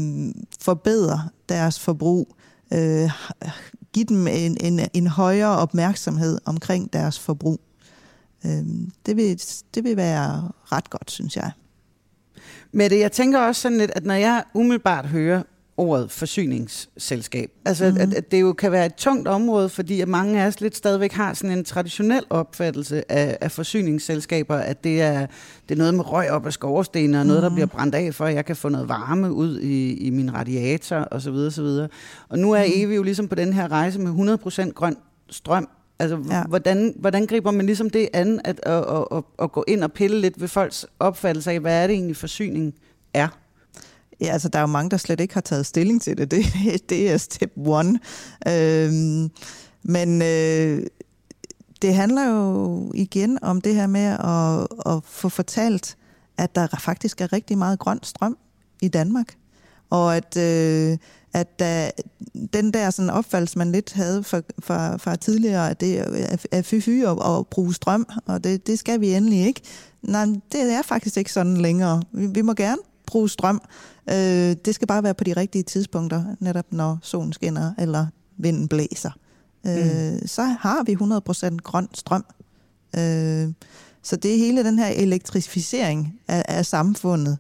forbedre 0.62 1.30
deres 1.50 1.80
forbrug, 1.80 2.36
øh, 2.74 3.10
give 3.94 4.06
dem 4.06 4.28
en, 4.28 4.58
en, 4.60 4.80
en 4.94 5.08
højere 5.08 5.58
opmærksomhed 5.58 6.40
omkring 6.46 6.94
deres 6.94 7.20
forbrug. 7.20 7.60
Øh, 8.46 8.64
det, 9.06 9.18
vil, 9.18 9.42
det 9.76 9.84
vil 9.84 9.98
være 9.98 10.52
ret 10.72 10.90
godt, 10.90 11.12
synes 11.12 11.36
jeg. 11.36 11.52
Men 12.72 13.00
jeg 13.00 13.12
tænker 13.12 13.40
også 13.40 13.62
sådan 13.62 13.78
lidt, 13.78 13.92
at 13.96 14.06
når 14.06 14.14
jeg 14.14 14.44
umiddelbart 14.54 15.06
hører 15.06 15.44
ordet 15.78 16.12
forsyningsselskab. 16.12 17.52
Altså, 17.66 17.86
mm-hmm. 17.86 18.02
at, 18.02 18.14
at 18.14 18.32
det 18.32 18.42
jo 18.42 18.54
kan 18.54 18.72
være 18.72 18.86
et 18.86 18.96
tungt 18.96 19.28
område, 19.28 19.70
fordi 19.70 20.02
at 20.02 20.08
mange 20.08 20.42
af 20.42 20.48
os 20.48 20.62
lidt 20.62 20.76
stadigvæk 20.76 21.12
har 21.12 21.34
sådan 21.34 21.58
en 21.58 21.66
traditionel 21.66 22.24
opfattelse 22.30 23.12
af, 23.12 23.38
af 23.42 23.52
forsyningsselskaber, 23.52 24.56
at 24.56 24.84
det 24.84 25.02
er, 25.02 25.28
det 25.70 25.76
er 25.76 25.78
noget 25.78 25.94
med 25.94 26.12
røg 26.12 26.32
op 26.32 26.46
af 26.46 26.54
skorstenen, 26.54 27.16
og 27.16 27.26
noget, 27.26 27.42
mm-hmm. 27.42 27.50
der 27.50 27.56
bliver 27.56 27.80
brændt 27.80 27.96
af, 27.96 28.14
for 28.14 28.26
at 28.26 28.36
jeg 28.36 28.46
kan 28.46 28.56
få 28.56 28.70
noget 28.70 28.90
varme 28.90 29.32
ud 29.32 29.60
i, 29.60 29.94
i 29.94 30.10
min 30.10 30.34
radiator, 30.34 30.98
og 30.98 31.22
så 31.22 31.32
videre, 31.32 31.52
så 31.52 31.62
videre. 31.62 31.88
Og 32.30 32.40
nu 32.40 32.52
er 32.52 32.60
mm-hmm. 32.60 32.82
Evi 32.82 32.96
jo 32.96 33.04
ligesom 33.04 33.28
på 33.28 33.36
den 33.36 33.54
her 33.54 33.72
rejse 33.72 34.00
med 34.00 34.40
100% 34.46 34.72
grøn 34.72 34.98
strøm. 35.30 35.70
Altså, 36.00 36.20
ja. 36.30 36.44
hvordan, 36.44 36.94
hvordan 37.00 37.26
griber 37.26 37.52
man 37.52 37.66
ligesom 37.66 37.90
det 37.90 38.10
an, 38.14 38.42
at, 38.44 38.60
at, 38.64 38.74
at, 38.74 39.08
at, 39.12 39.24
at 39.40 39.52
gå 39.52 39.64
ind 39.68 39.84
og 39.84 39.92
pille 39.92 40.22
lidt 40.22 40.42
ved 40.42 40.48
folks 40.48 40.86
opfattelse 41.00 41.52
af, 41.52 41.60
hvad 41.60 41.84
er 41.84 41.88
det 41.88 41.94
egentlig 41.94 42.18
forsyning 42.18 42.74
er? 43.14 43.28
Ja, 44.22 44.28
altså 44.28 44.50
der 44.50 44.60
er 44.60 44.64
jo 44.64 44.68
mange, 44.68 44.90
der 44.90 44.98
slet 44.98 45.20
ikke 45.20 45.34
har 45.34 45.42
taget 45.42 45.66
stilling 45.66 46.02
til 46.02 46.18
det. 46.18 46.32
Det, 46.32 46.90
det 46.90 47.12
er 47.12 47.18
step 47.18 47.52
one. 47.56 48.00
Øhm, 48.48 49.30
men 49.84 50.22
øh, 50.22 50.88
det 51.82 51.96
handler 51.96 52.30
jo 52.30 52.92
igen 52.96 53.40
om 53.42 53.62
det 53.62 53.76
her 53.76 53.88
med 53.88 54.06
at, 54.06 54.94
at 54.94 55.04
få 55.04 55.30
fortalt, 55.30 55.98
at 56.38 56.56
der 56.56 56.68
faktisk 56.80 57.22
er 57.22 57.34
rigtig 57.34 57.58
meget 57.58 57.80
grøn 57.80 58.00
strøm 58.04 58.38
i 58.82 58.88
Danmark. 58.88 59.36
Og 59.90 60.16
at, 60.16 60.38
øh, 60.38 60.98
at 61.34 61.60
da, 61.60 61.92
den 62.54 62.74
der 62.74 62.90
sådan 62.90 63.10
opfattelse, 63.10 63.58
man 63.58 63.72
lidt 63.72 63.94
havde 63.94 64.24
fra, 64.24 64.42
fra, 64.60 64.98
fra 64.98 65.16
tidligere, 65.16 65.70
at 65.70 65.82
det 65.82 66.00
er 66.52 66.62
fy 66.62 67.04
at, 67.04 67.18
at 67.26 67.48
bruge 67.48 67.74
strøm, 67.74 68.08
og 68.26 68.44
det, 68.44 68.68
det 68.68 68.80
skal 68.80 69.02
vi 69.02 69.14
endelig 69.14 69.46
ikke. 69.46 69.62
Nej, 70.02 70.26
det 70.52 70.62
er 70.62 70.82
faktisk 70.82 71.18
ikke 71.18 71.34
sådan 71.34 71.58
længere. 71.58 72.02
Vi, 72.12 72.28
vi 72.28 72.42
må 72.42 72.54
gerne 72.54 72.82
bruge 73.08 73.30
strøm. 73.30 73.62
Øh, 74.10 74.56
det 74.66 74.76
skal 74.76 74.88
bare 74.88 75.04
være 75.04 75.14
på 75.14 75.24
de 75.24 75.34
rigtige 75.34 75.64
tidspunkter, 75.64 76.24
netop 76.40 76.66
når 76.72 77.00
solen 77.02 77.34
skinner 77.34 77.74
eller 77.80 78.08
vinden 78.38 78.68
blæser. 78.68 79.12
Øh, 79.68 80.14
mm. 80.14 80.28
Så 80.28 80.44
har 80.44 80.84
vi 80.84 80.94
100% 81.54 81.58
grøn 81.58 81.88
strøm. 81.94 82.26
Øh, 82.98 83.54
så 84.02 84.16
det 84.16 84.34
er 84.34 84.38
hele 84.38 84.64
den 84.64 84.80
her 84.80 84.88
elektrificering 84.88 86.20
af, 86.28 86.46
af 86.48 86.66
samfundet. 86.66 87.38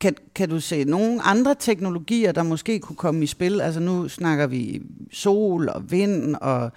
Kan, 0.00 0.14
kan 0.34 0.48
du 0.48 0.60
se 0.60 0.84
nogle 0.84 1.22
andre 1.22 1.54
teknologier, 1.58 2.32
der 2.32 2.42
måske 2.42 2.78
kunne 2.78 2.96
komme 2.96 3.24
i 3.24 3.26
spil? 3.26 3.60
Altså 3.60 3.80
nu 3.80 4.08
snakker 4.08 4.46
vi 4.46 4.82
sol 5.12 5.68
og 5.68 5.90
vind 5.90 6.36
og 6.40 6.72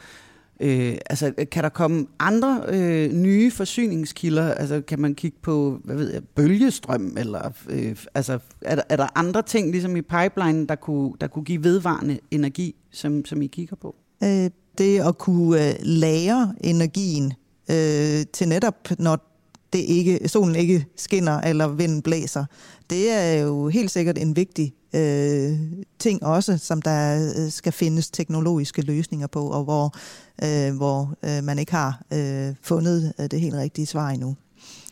Øh, 0.59 0.97
altså, 1.09 1.33
kan 1.51 1.63
der 1.63 1.69
komme 1.69 2.07
andre 2.19 2.63
øh, 2.67 3.13
nye 3.13 3.51
forsyningskilder? 3.51 4.53
Altså, 4.53 4.81
kan 4.81 4.99
man 4.99 5.15
kigge 5.15 5.37
på, 5.41 5.79
hvad 5.83 5.95
ved 5.95 6.13
jeg, 6.13 6.21
bølgestrøm? 6.35 7.17
Eller, 7.17 7.51
øh, 7.69 7.95
altså, 8.13 8.39
er 8.61 8.75
der, 8.75 8.83
er 8.89 8.95
der 8.95 9.07
andre 9.15 9.41
ting, 9.41 9.71
ligesom 9.71 9.95
i 9.95 10.01
pipeline, 10.01 10.67
der 10.67 10.75
kunne, 10.75 11.13
der 11.21 11.27
kunne 11.27 11.45
give 11.45 11.63
vedvarende 11.63 12.19
energi, 12.31 12.75
som, 12.91 13.25
som 13.25 13.41
I 13.41 13.47
kigger 13.47 13.75
på? 13.75 13.95
Øh, 14.23 14.49
det 14.77 14.99
at 14.99 15.17
kunne 15.17 15.67
øh, 15.67 15.75
lære 15.81 16.53
energien 16.61 17.33
øh, 17.71 18.25
til 18.33 18.47
netop, 18.47 18.87
når 18.99 19.28
det 19.73 19.79
ikke, 19.79 20.27
solen 20.27 20.55
ikke 20.55 20.85
skinner 20.95 21.41
eller 21.41 21.67
vinden 21.67 22.01
blæser. 22.01 22.45
Det 22.89 23.11
er 23.11 23.33
jo 23.33 23.67
helt 23.67 23.91
sikkert 23.91 24.17
en 24.17 24.35
vigtig 24.35 24.73
øh, 24.95 25.59
ting 25.99 26.23
også, 26.23 26.57
som 26.57 26.81
der 26.81 27.29
øh, 27.37 27.51
skal 27.51 27.71
findes 27.71 28.09
teknologiske 28.09 28.81
løsninger 28.81 29.27
på, 29.27 29.49
og 29.49 29.63
hvor, 29.63 29.95
øh, 30.43 30.75
hvor 30.75 31.13
øh, 31.23 31.43
man 31.43 31.59
ikke 31.59 31.71
har 31.71 32.01
øh, 32.13 32.55
fundet 32.61 33.13
øh, 33.19 33.31
det 33.31 33.41
helt 33.41 33.55
rigtige 33.55 33.85
svar 33.85 34.09
endnu. 34.09 34.35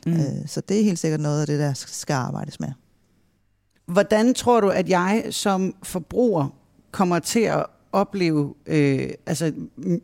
Mm. 0.06 0.13
Øh, 0.13 0.48
så 0.48 0.62
det 0.62 0.80
er 0.80 0.84
helt 0.84 1.00
sikkert 1.00 1.20
noget 1.20 1.42
af 1.42 1.48
det, 1.48 1.60
der 1.60 1.74
skal 1.74 2.13
arbejdes 2.13 2.60
med. 2.60 2.70
Hvordan 3.86 4.34
tror 4.34 4.62
du, 4.62 4.70
at 4.70 4.90
jeg 4.90 5.24
som 5.30 5.76
forbruger 5.84 6.48
kommer 6.92 7.20
til 7.20 7.40
at 7.40 7.66
opleve 7.92 8.54
øh, 8.66 9.10
altså 9.26 9.54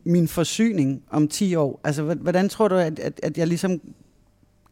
min 0.04 0.28
forsyning 0.28 1.02
om 1.10 1.28
10 1.28 1.54
år? 1.54 1.80
Altså, 1.84 2.02
hvordan 2.02 2.48
tror 2.48 2.68
du, 2.68 2.74
at, 2.74 2.98
at, 2.98 3.20
at 3.22 3.38
jeg 3.38 3.46
ligesom 3.46 3.80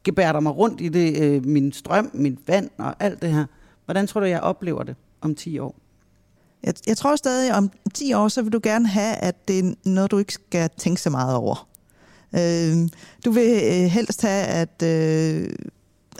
gebærder 0.05 0.41
mig 0.41 0.57
rundt 0.57 0.81
i 0.81 0.88
det, 0.88 1.23
øh, 1.23 1.47
min 1.47 1.73
strøm, 1.73 2.11
mit 2.15 2.38
vand 2.47 2.71
og 2.79 2.95
alt 3.01 3.23
det 3.23 3.33
her? 3.33 3.45
Hvordan 3.85 4.07
tror 4.07 4.21
du, 4.21 4.27
jeg 4.27 4.41
oplever 4.41 4.83
det 4.83 4.97
om 5.21 5.35
10 5.35 5.59
år? 5.59 5.75
Jeg, 6.62 6.75
jeg 6.87 6.97
tror 6.97 7.17
stadig, 7.17 7.55
om 7.55 7.71
10 7.95 8.12
år, 8.12 8.29
så 8.29 8.43
vil 8.43 8.53
du 8.53 8.61
gerne 8.62 8.88
have, 8.88 9.17
at 9.17 9.49
det 9.49 9.59
er 9.59 9.75
noget, 9.85 10.11
du 10.11 10.19
ikke 10.19 10.33
skal 10.33 10.71
tænke 10.77 11.01
så 11.01 11.11
meget 11.11 11.37
over. 11.37 11.69
Øh, 12.35 12.88
du 13.25 13.31
vil 13.31 13.61
øh, 13.65 13.91
helst 13.91 14.23
have, 14.23 14.45
at 14.47 14.83
øh, 14.83 15.49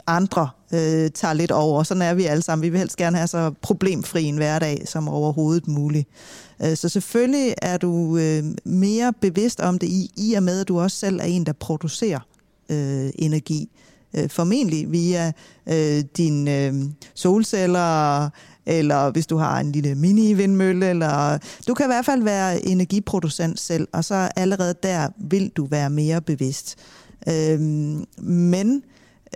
andre 0.07 0.49
øh, 0.73 1.11
tager 1.11 1.33
lidt 1.33 1.51
over. 1.51 1.83
Sådan 1.83 2.01
er 2.01 2.13
vi 2.13 2.23
alle 2.23 2.43
sammen. 2.43 2.63
Vi 2.63 2.69
vil 2.69 2.79
helst 2.79 2.97
gerne 2.97 3.17
have 3.17 3.27
så 3.27 3.53
problemfri 3.61 4.23
en 4.23 4.37
hverdag 4.37 4.83
som 4.87 5.07
overhovedet 5.07 5.67
muligt. 5.67 6.07
Øh, 6.63 6.77
så 6.77 6.89
selvfølgelig 6.89 7.53
er 7.61 7.77
du 7.77 8.17
øh, 8.17 8.43
mere 8.63 9.13
bevidst 9.21 9.59
om 9.59 9.79
det 9.79 9.87
i, 9.87 10.11
i 10.17 10.33
og 10.33 10.43
med, 10.43 10.61
at 10.61 10.67
du 10.67 10.79
også 10.79 10.97
selv 10.97 11.19
er 11.19 11.23
en, 11.23 11.45
der 11.45 11.53
producerer 11.53 12.19
øh, 12.69 13.09
energi. 13.15 13.69
Øh, 14.17 14.29
formentlig 14.29 14.91
via 14.91 15.31
øh, 15.69 16.03
dine 16.17 16.65
øh, 16.65 16.73
solceller, 17.13 18.29
eller 18.65 19.11
hvis 19.11 19.27
du 19.27 19.37
har 19.37 19.59
en 19.59 19.71
lille 19.71 19.95
mini-vindmølle, 19.95 20.85
eller 20.85 21.37
du 21.67 21.73
kan 21.73 21.85
i 21.85 21.87
hvert 21.87 22.05
fald 22.05 22.23
være 22.23 22.65
energiproducent 22.65 23.59
selv, 23.59 23.87
og 23.93 24.05
så 24.05 24.29
allerede 24.35 24.75
der 24.83 25.07
vil 25.17 25.49
du 25.49 25.65
være 25.65 25.89
mere 25.89 26.21
bevidst. 26.21 26.75
Øh, 27.27 27.59
men 28.23 28.83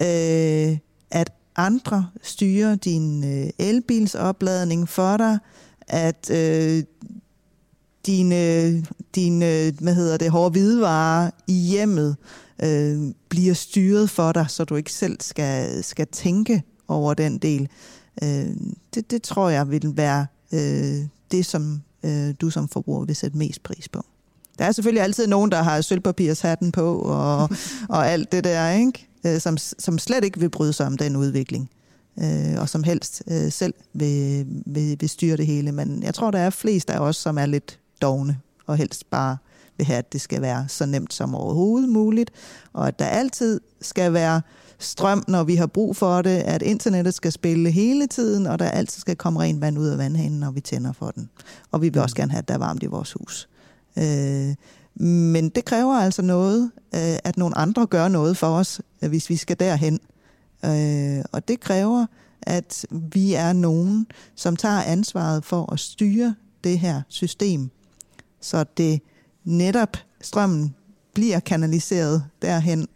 øh, 0.02 0.78
at 1.12 1.34
andre 1.56 2.08
styrer 2.24 2.76
din 2.76 3.24
øh, 3.24 3.50
elbilsopladning 3.60 4.90
for 4.90 5.18
dig, 5.18 5.38
at 5.88 6.30
øh, 6.32 6.84
dine, 8.06 8.72
dine 9.16 9.72
hvad 9.82 9.96
hedder 9.96 10.18
det, 10.18 10.32
hårde 10.32 10.52
hvidevarer 10.52 11.32
i 11.48 11.54
hjemmet 11.54 12.16
øh, 12.64 13.14
bliver 13.30 13.54
styret 13.54 14.10
for 14.10 14.32
dig, 14.32 14.46
så 14.50 14.64
du 14.64 14.76
ikke 14.76 14.94
selv 14.94 15.18
skal, 15.22 15.84
skal 15.84 16.08
tænke 16.08 16.64
over 16.88 17.14
den 17.14 17.38
del. 17.38 17.70
Øh, 18.24 18.50
det, 18.94 19.12
det 19.12 19.22
tror 19.22 19.50
jeg 19.50 19.72
vil 19.72 19.98
være 19.98 20.26
øh, 20.52 21.08
det, 21.32 21.46
som 21.46 21.82
øh, 22.04 22.34
du 22.42 22.50
som 22.50 22.68
forbruger 22.68 23.06
vil 23.06 23.16
sætte 23.16 23.38
mest 23.38 23.64
pris 23.64 23.90
på. 23.90 24.04
Der 24.60 24.66
er 24.66 24.72
selvfølgelig 24.72 25.04
altid 25.04 25.28
nogen, 25.28 25.52
der 25.52 25.62
har 25.62 25.82
sølvpapirshatten 25.82 26.72
på 26.72 27.00
og, 27.00 27.50
og 27.96 28.08
alt 28.08 28.32
det 28.32 28.44
der, 28.44 28.72
ikke? 28.72 29.08
Øh, 29.26 29.42
som, 29.42 29.58
som 29.58 29.98
slet 29.98 30.24
ikke 30.24 30.40
vil 30.40 30.50
bryde 30.50 30.74
sig 30.74 30.86
om 30.86 30.98
den 30.98 31.16
udvikling, 31.16 31.70
øh, 32.20 32.62
og 32.62 32.70
som 32.70 32.84
helst 32.84 33.24
øh, 33.28 33.52
selv 33.52 33.74
vil, 33.94 34.46
vil, 34.66 34.98
vil 35.00 35.10
styre 35.10 35.38
det 35.38 35.48
hele. 35.48 35.72
Men 35.72 36.04
jeg 36.04 36.14
tror, 36.14 36.32
der 36.32 36.40
er 36.40 36.50
flest 36.50 36.90
af 36.90 37.00
os, 37.00 37.16
som 37.16 37.38
er 37.38 37.46
lidt 37.46 37.80
dogne 38.02 38.40
og 38.66 38.78
helst 38.78 39.10
bare 39.10 39.38
vil 39.78 39.86
have, 39.86 39.98
at 39.98 40.14
det 40.14 40.22
skal 40.22 40.42
være 40.42 40.66
så 40.68 40.86
nemt 40.86 41.14
som 41.14 41.36
overhovedet 41.36 41.90
muligt, 41.90 42.32
og 42.74 42.88
at 42.88 43.00
der 43.00 43.06
altid 43.06 43.60
skal 43.82 44.14
være 44.14 44.42
strøm, 44.80 45.24
når 45.28 45.44
vi 45.44 45.56
har 45.56 45.68
brug 45.68 45.96
for 45.96 46.22
det, 46.22 46.30
at 46.30 46.62
internettet 46.62 47.14
skal 47.14 47.32
spille 47.32 47.72
hele 47.72 48.08
tiden, 48.08 48.48
og 48.48 48.60
der 48.60 48.70
altid 48.70 49.02
skal 49.02 49.16
komme 49.16 49.40
rent 49.40 49.62
vand 49.62 49.80
ud 49.80 49.88
af 49.88 49.98
vandhanen, 49.98 50.40
når 50.40 50.52
vi 50.52 50.62
tænder 50.62 50.94
for 50.94 51.12
den. 51.12 51.30
Og 51.72 51.82
vi 51.82 51.90
vil 51.90 52.02
også 52.02 52.14
mm. 52.14 52.22
gerne 52.22 52.32
have, 52.32 52.40
at 52.40 52.48
der 52.48 52.54
er 52.54 52.58
varmt 52.58 52.84
i 52.84 52.86
vores 52.86 53.14
hus. 53.14 53.50
Øh, 53.98 54.56
men 55.06 55.50
det 55.50 55.66
kræver 55.66 55.94
altså 55.94 56.22
noget, 56.22 56.72
øh, 56.96 57.18
at 57.24 57.38
nogle 57.38 57.58
andre 57.58 57.88
gør 57.88 58.08
noget 58.08 58.38
for 58.38 58.48
os, 58.48 58.82
øh, 59.02 59.10
hvis 59.10 59.30
vi 59.30 59.36
skal 59.36 59.60
derhen. 59.60 60.00
Øh, 60.66 61.26
og 61.32 61.48
det 61.48 61.60
kræver, 61.60 62.06
at 62.42 62.86
vi 62.92 63.34
er 63.34 63.54
nogen, 63.54 64.08
som 64.36 64.56
tager 64.56 64.82
ansvaret 64.82 65.46
for 65.46 65.74
at 65.74 65.80
styre 65.80 66.36
det 66.64 66.80
her 66.80 67.02
system, 67.10 67.70
så 68.42 68.66
det 68.78 69.02
netop 69.48 69.98
strømmen 70.22 70.76
bliver 71.14 71.40
kanaliseret 71.40 72.24
derhen 72.42 72.88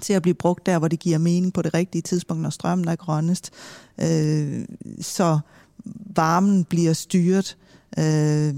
til 0.00 0.12
at 0.12 0.22
blive 0.22 0.34
brugt 0.34 0.66
der, 0.66 0.78
hvor 0.78 0.88
det 0.88 0.98
giver 0.98 1.18
mening 1.18 1.52
på 1.52 1.62
det 1.62 1.74
rigtige 1.74 2.02
tidspunkt, 2.02 2.42
når 2.42 2.50
strømmen 2.50 2.88
er 2.88 2.96
grønnest. 2.96 3.50
Øh, 4.00 4.64
så 5.00 5.38
varmen 6.16 6.64
bliver 6.64 6.92
styret, 6.92 7.56
øh, 7.98 8.54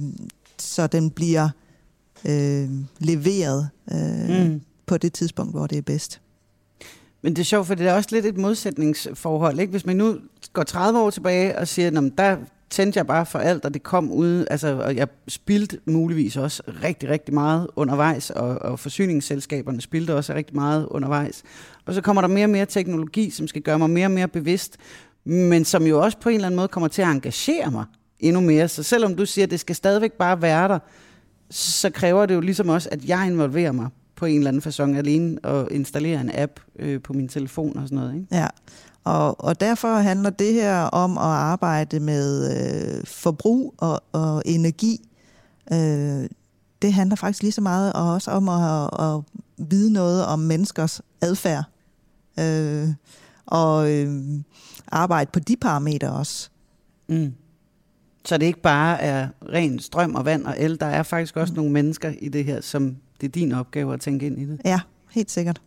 så 0.58 0.86
den 0.86 1.10
bliver 1.10 1.48
øh, 2.24 2.70
leveret 2.98 3.68
øh, 3.92 4.46
mm. 4.46 4.60
på 4.86 4.98
det 4.98 5.12
tidspunkt, 5.12 5.52
hvor 5.52 5.66
det 5.66 5.78
er 5.78 5.82
bedst. 5.82 6.20
Men 7.22 7.36
det 7.36 7.42
er 7.42 7.44
sjovt, 7.44 7.66
for 7.66 7.74
det 7.74 7.86
er 7.86 7.92
også 7.92 8.08
lidt 8.12 8.26
et 8.26 8.36
modsætningsforhold. 8.36 9.60
Ikke? 9.60 9.70
Hvis 9.70 9.86
man 9.86 9.96
nu 9.96 10.18
går 10.52 10.62
30 10.62 10.98
år 10.98 11.10
tilbage 11.10 11.58
og 11.58 11.68
siger, 11.68 11.88
at 11.88 12.12
der 12.18 12.36
tændte 12.70 12.98
jeg 12.98 13.06
bare 13.06 13.26
for 13.26 13.38
alt, 13.38 13.64
og 13.64 13.74
det 13.74 13.82
kom 13.82 14.12
ud, 14.12 14.46
altså, 14.50 14.80
og 14.82 14.96
jeg 14.96 15.08
spildte 15.28 15.78
muligvis 15.84 16.36
også 16.36 16.62
rigtig, 16.82 17.08
rigtig 17.08 17.34
meget 17.34 17.66
undervejs, 17.76 18.30
og, 18.30 18.48
og 18.48 18.78
forsyningsselskaberne 18.78 19.80
spildte 19.80 20.14
også 20.14 20.34
rigtig 20.34 20.54
meget 20.54 20.86
undervejs. 20.90 21.42
Og 21.86 21.94
så 21.94 22.00
kommer 22.00 22.22
der 22.22 22.28
mere 22.28 22.46
og 22.46 22.50
mere 22.50 22.66
teknologi, 22.66 23.30
som 23.30 23.48
skal 23.48 23.62
gøre 23.62 23.78
mig 23.78 23.90
mere 23.90 24.06
og 24.06 24.10
mere 24.10 24.28
bevidst, 24.28 24.76
men 25.24 25.64
som 25.64 25.86
jo 25.86 26.02
også 26.02 26.18
på 26.18 26.28
en 26.28 26.34
eller 26.34 26.46
anden 26.46 26.56
måde 26.56 26.68
kommer 26.68 26.88
til 26.88 27.02
at 27.02 27.08
engagere 27.08 27.70
mig 27.70 27.84
endnu 28.18 28.40
mere. 28.40 28.68
Så 28.68 28.82
selvom 28.82 29.14
du 29.14 29.26
siger, 29.26 29.46
at 29.46 29.50
det 29.50 29.60
skal 29.60 29.76
stadigvæk 29.76 30.12
bare 30.12 30.42
være 30.42 30.68
der, 30.68 30.78
så 31.50 31.90
kræver 31.90 32.26
det 32.26 32.34
jo 32.34 32.40
ligesom 32.40 32.68
også, 32.68 32.88
at 32.92 33.04
jeg 33.04 33.26
involverer 33.26 33.72
mig 33.72 33.88
på 34.16 34.26
en 34.26 34.38
eller 34.38 34.48
anden 34.48 34.62
façon 34.62 34.96
alene 34.96 35.38
og 35.42 35.68
installere 35.70 36.20
en 36.20 36.30
app 36.34 36.60
øh, 36.78 37.02
på 37.02 37.12
min 37.12 37.28
telefon 37.28 37.76
og 37.76 37.82
sådan 37.82 37.98
noget. 37.98 38.14
Ikke? 38.14 38.26
Ja, 38.32 38.46
og, 39.06 39.44
og 39.44 39.60
derfor 39.60 39.94
handler 39.94 40.30
det 40.30 40.52
her 40.52 40.80
om 40.80 41.18
at 41.18 41.24
arbejde 41.24 42.00
med 42.00 42.56
øh, 42.56 43.06
forbrug 43.06 43.74
og, 43.78 44.02
og 44.12 44.42
energi. 44.46 45.08
Øh, 45.72 46.28
det 46.82 46.92
handler 46.92 47.16
faktisk 47.16 47.42
lige 47.42 47.52
så 47.52 47.60
meget 47.60 47.92
også 47.92 48.30
om 48.30 48.48
at, 48.48 48.90
at 49.00 49.22
vide 49.70 49.92
noget 49.92 50.26
om 50.26 50.38
menneskers 50.38 51.00
adfærd. 51.20 51.64
Øh, 52.40 52.88
og 53.46 53.92
øh, 53.92 54.24
arbejde 54.88 55.30
på 55.32 55.40
de 55.40 55.56
parametre 55.56 56.12
også. 56.12 56.50
Mm. 57.08 57.32
Så 58.24 58.38
det 58.38 58.46
ikke 58.46 58.62
bare 58.62 59.00
er 59.00 59.28
ren 59.52 59.78
strøm 59.78 60.14
og 60.14 60.24
vand 60.24 60.46
og 60.46 60.54
el. 60.58 60.80
Der 60.80 60.86
er 60.86 61.02
faktisk 61.02 61.36
også 61.36 61.52
mm. 61.52 61.56
nogle 61.56 61.72
mennesker 61.72 62.12
i 62.18 62.28
det 62.28 62.44
her, 62.44 62.60
som 62.60 62.96
det 63.20 63.26
er 63.26 63.32
din 63.32 63.52
opgave 63.52 63.94
at 63.94 64.00
tænke 64.00 64.26
ind 64.26 64.38
i 64.38 64.44
det. 64.44 64.60
Ja, 64.64 64.80
helt 65.10 65.30
sikkert. 65.30 65.60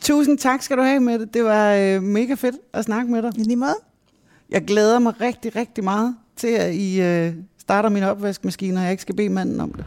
Tusind 0.00 0.38
tak 0.38 0.62
skal 0.62 0.76
du 0.76 0.82
have 0.82 1.00
med 1.00 1.18
det. 1.18 1.34
Det 1.34 1.44
var 1.44 1.74
øh, 1.74 2.02
mega 2.02 2.34
fedt 2.34 2.56
at 2.72 2.84
snakke 2.84 3.12
med 3.12 3.22
dig. 3.22 3.32
I 3.36 3.42
lige 3.42 3.56
måde. 3.56 3.76
Jeg 4.50 4.64
glæder 4.64 4.98
mig 4.98 5.20
rigtig, 5.20 5.56
rigtig 5.56 5.84
meget 5.84 6.16
til, 6.36 6.48
at 6.48 6.74
I 6.74 7.00
øh, 7.00 7.32
starter 7.58 7.88
min 7.88 8.02
opvaskemaskine, 8.02 8.78
og 8.78 8.82
jeg 8.82 8.90
ikke 8.90 9.02
skal 9.02 9.16
bede 9.16 9.28
manden 9.28 9.60
om 9.60 9.72
det. 9.72 9.84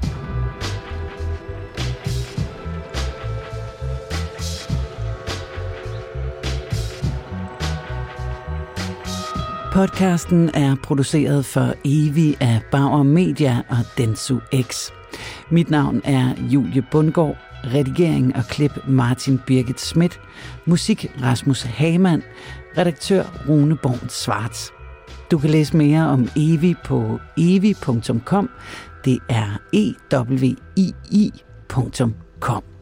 Podcasten 9.73 10.49
er 10.54 10.76
produceret 10.84 11.45
for 11.45 11.73
Evi 11.86 12.38
af 12.41 12.62
Bauer 12.71 13.04
Media 13.04 13.62
og 13.69 13.78
Densu 13.97 14.39
X. 14.62 14.89
Mit 15.49 15.69
navn 15.69 16.02
er 16.04 16.34
Julie 16.49 16.86
Bundgaard. 16.91 17.53
Redigering 17.65 18.36
og 18.36 18.43
klip 18.43 18.71
Martin 18.88 19.39
Birgit 19.45 19.82
Schmidt. 19.82 20.19
Musik 20.65 21.06
Rasmus 21.21 21.62
Hagemann, 21.62 22.23
Redaktør 22.78 23.23
Rune 23.49 23.78
Born 23.78 24.10
Svarts. 24.10 24.71
Du 25.32 25.38
kan 25.38 25.49
læse 25.49 25.78
mere 25.78 26.08
om 26.08 26.30
Evi 26.36 26.76
på 26.86 27.19
evi.com. 27.38 28.49
Det 29.06 29.19
er 29.30 29.60
e 29.73 29.93
w 30.13 30.43
i 30.76 30.93
i.com. 31.12 32.73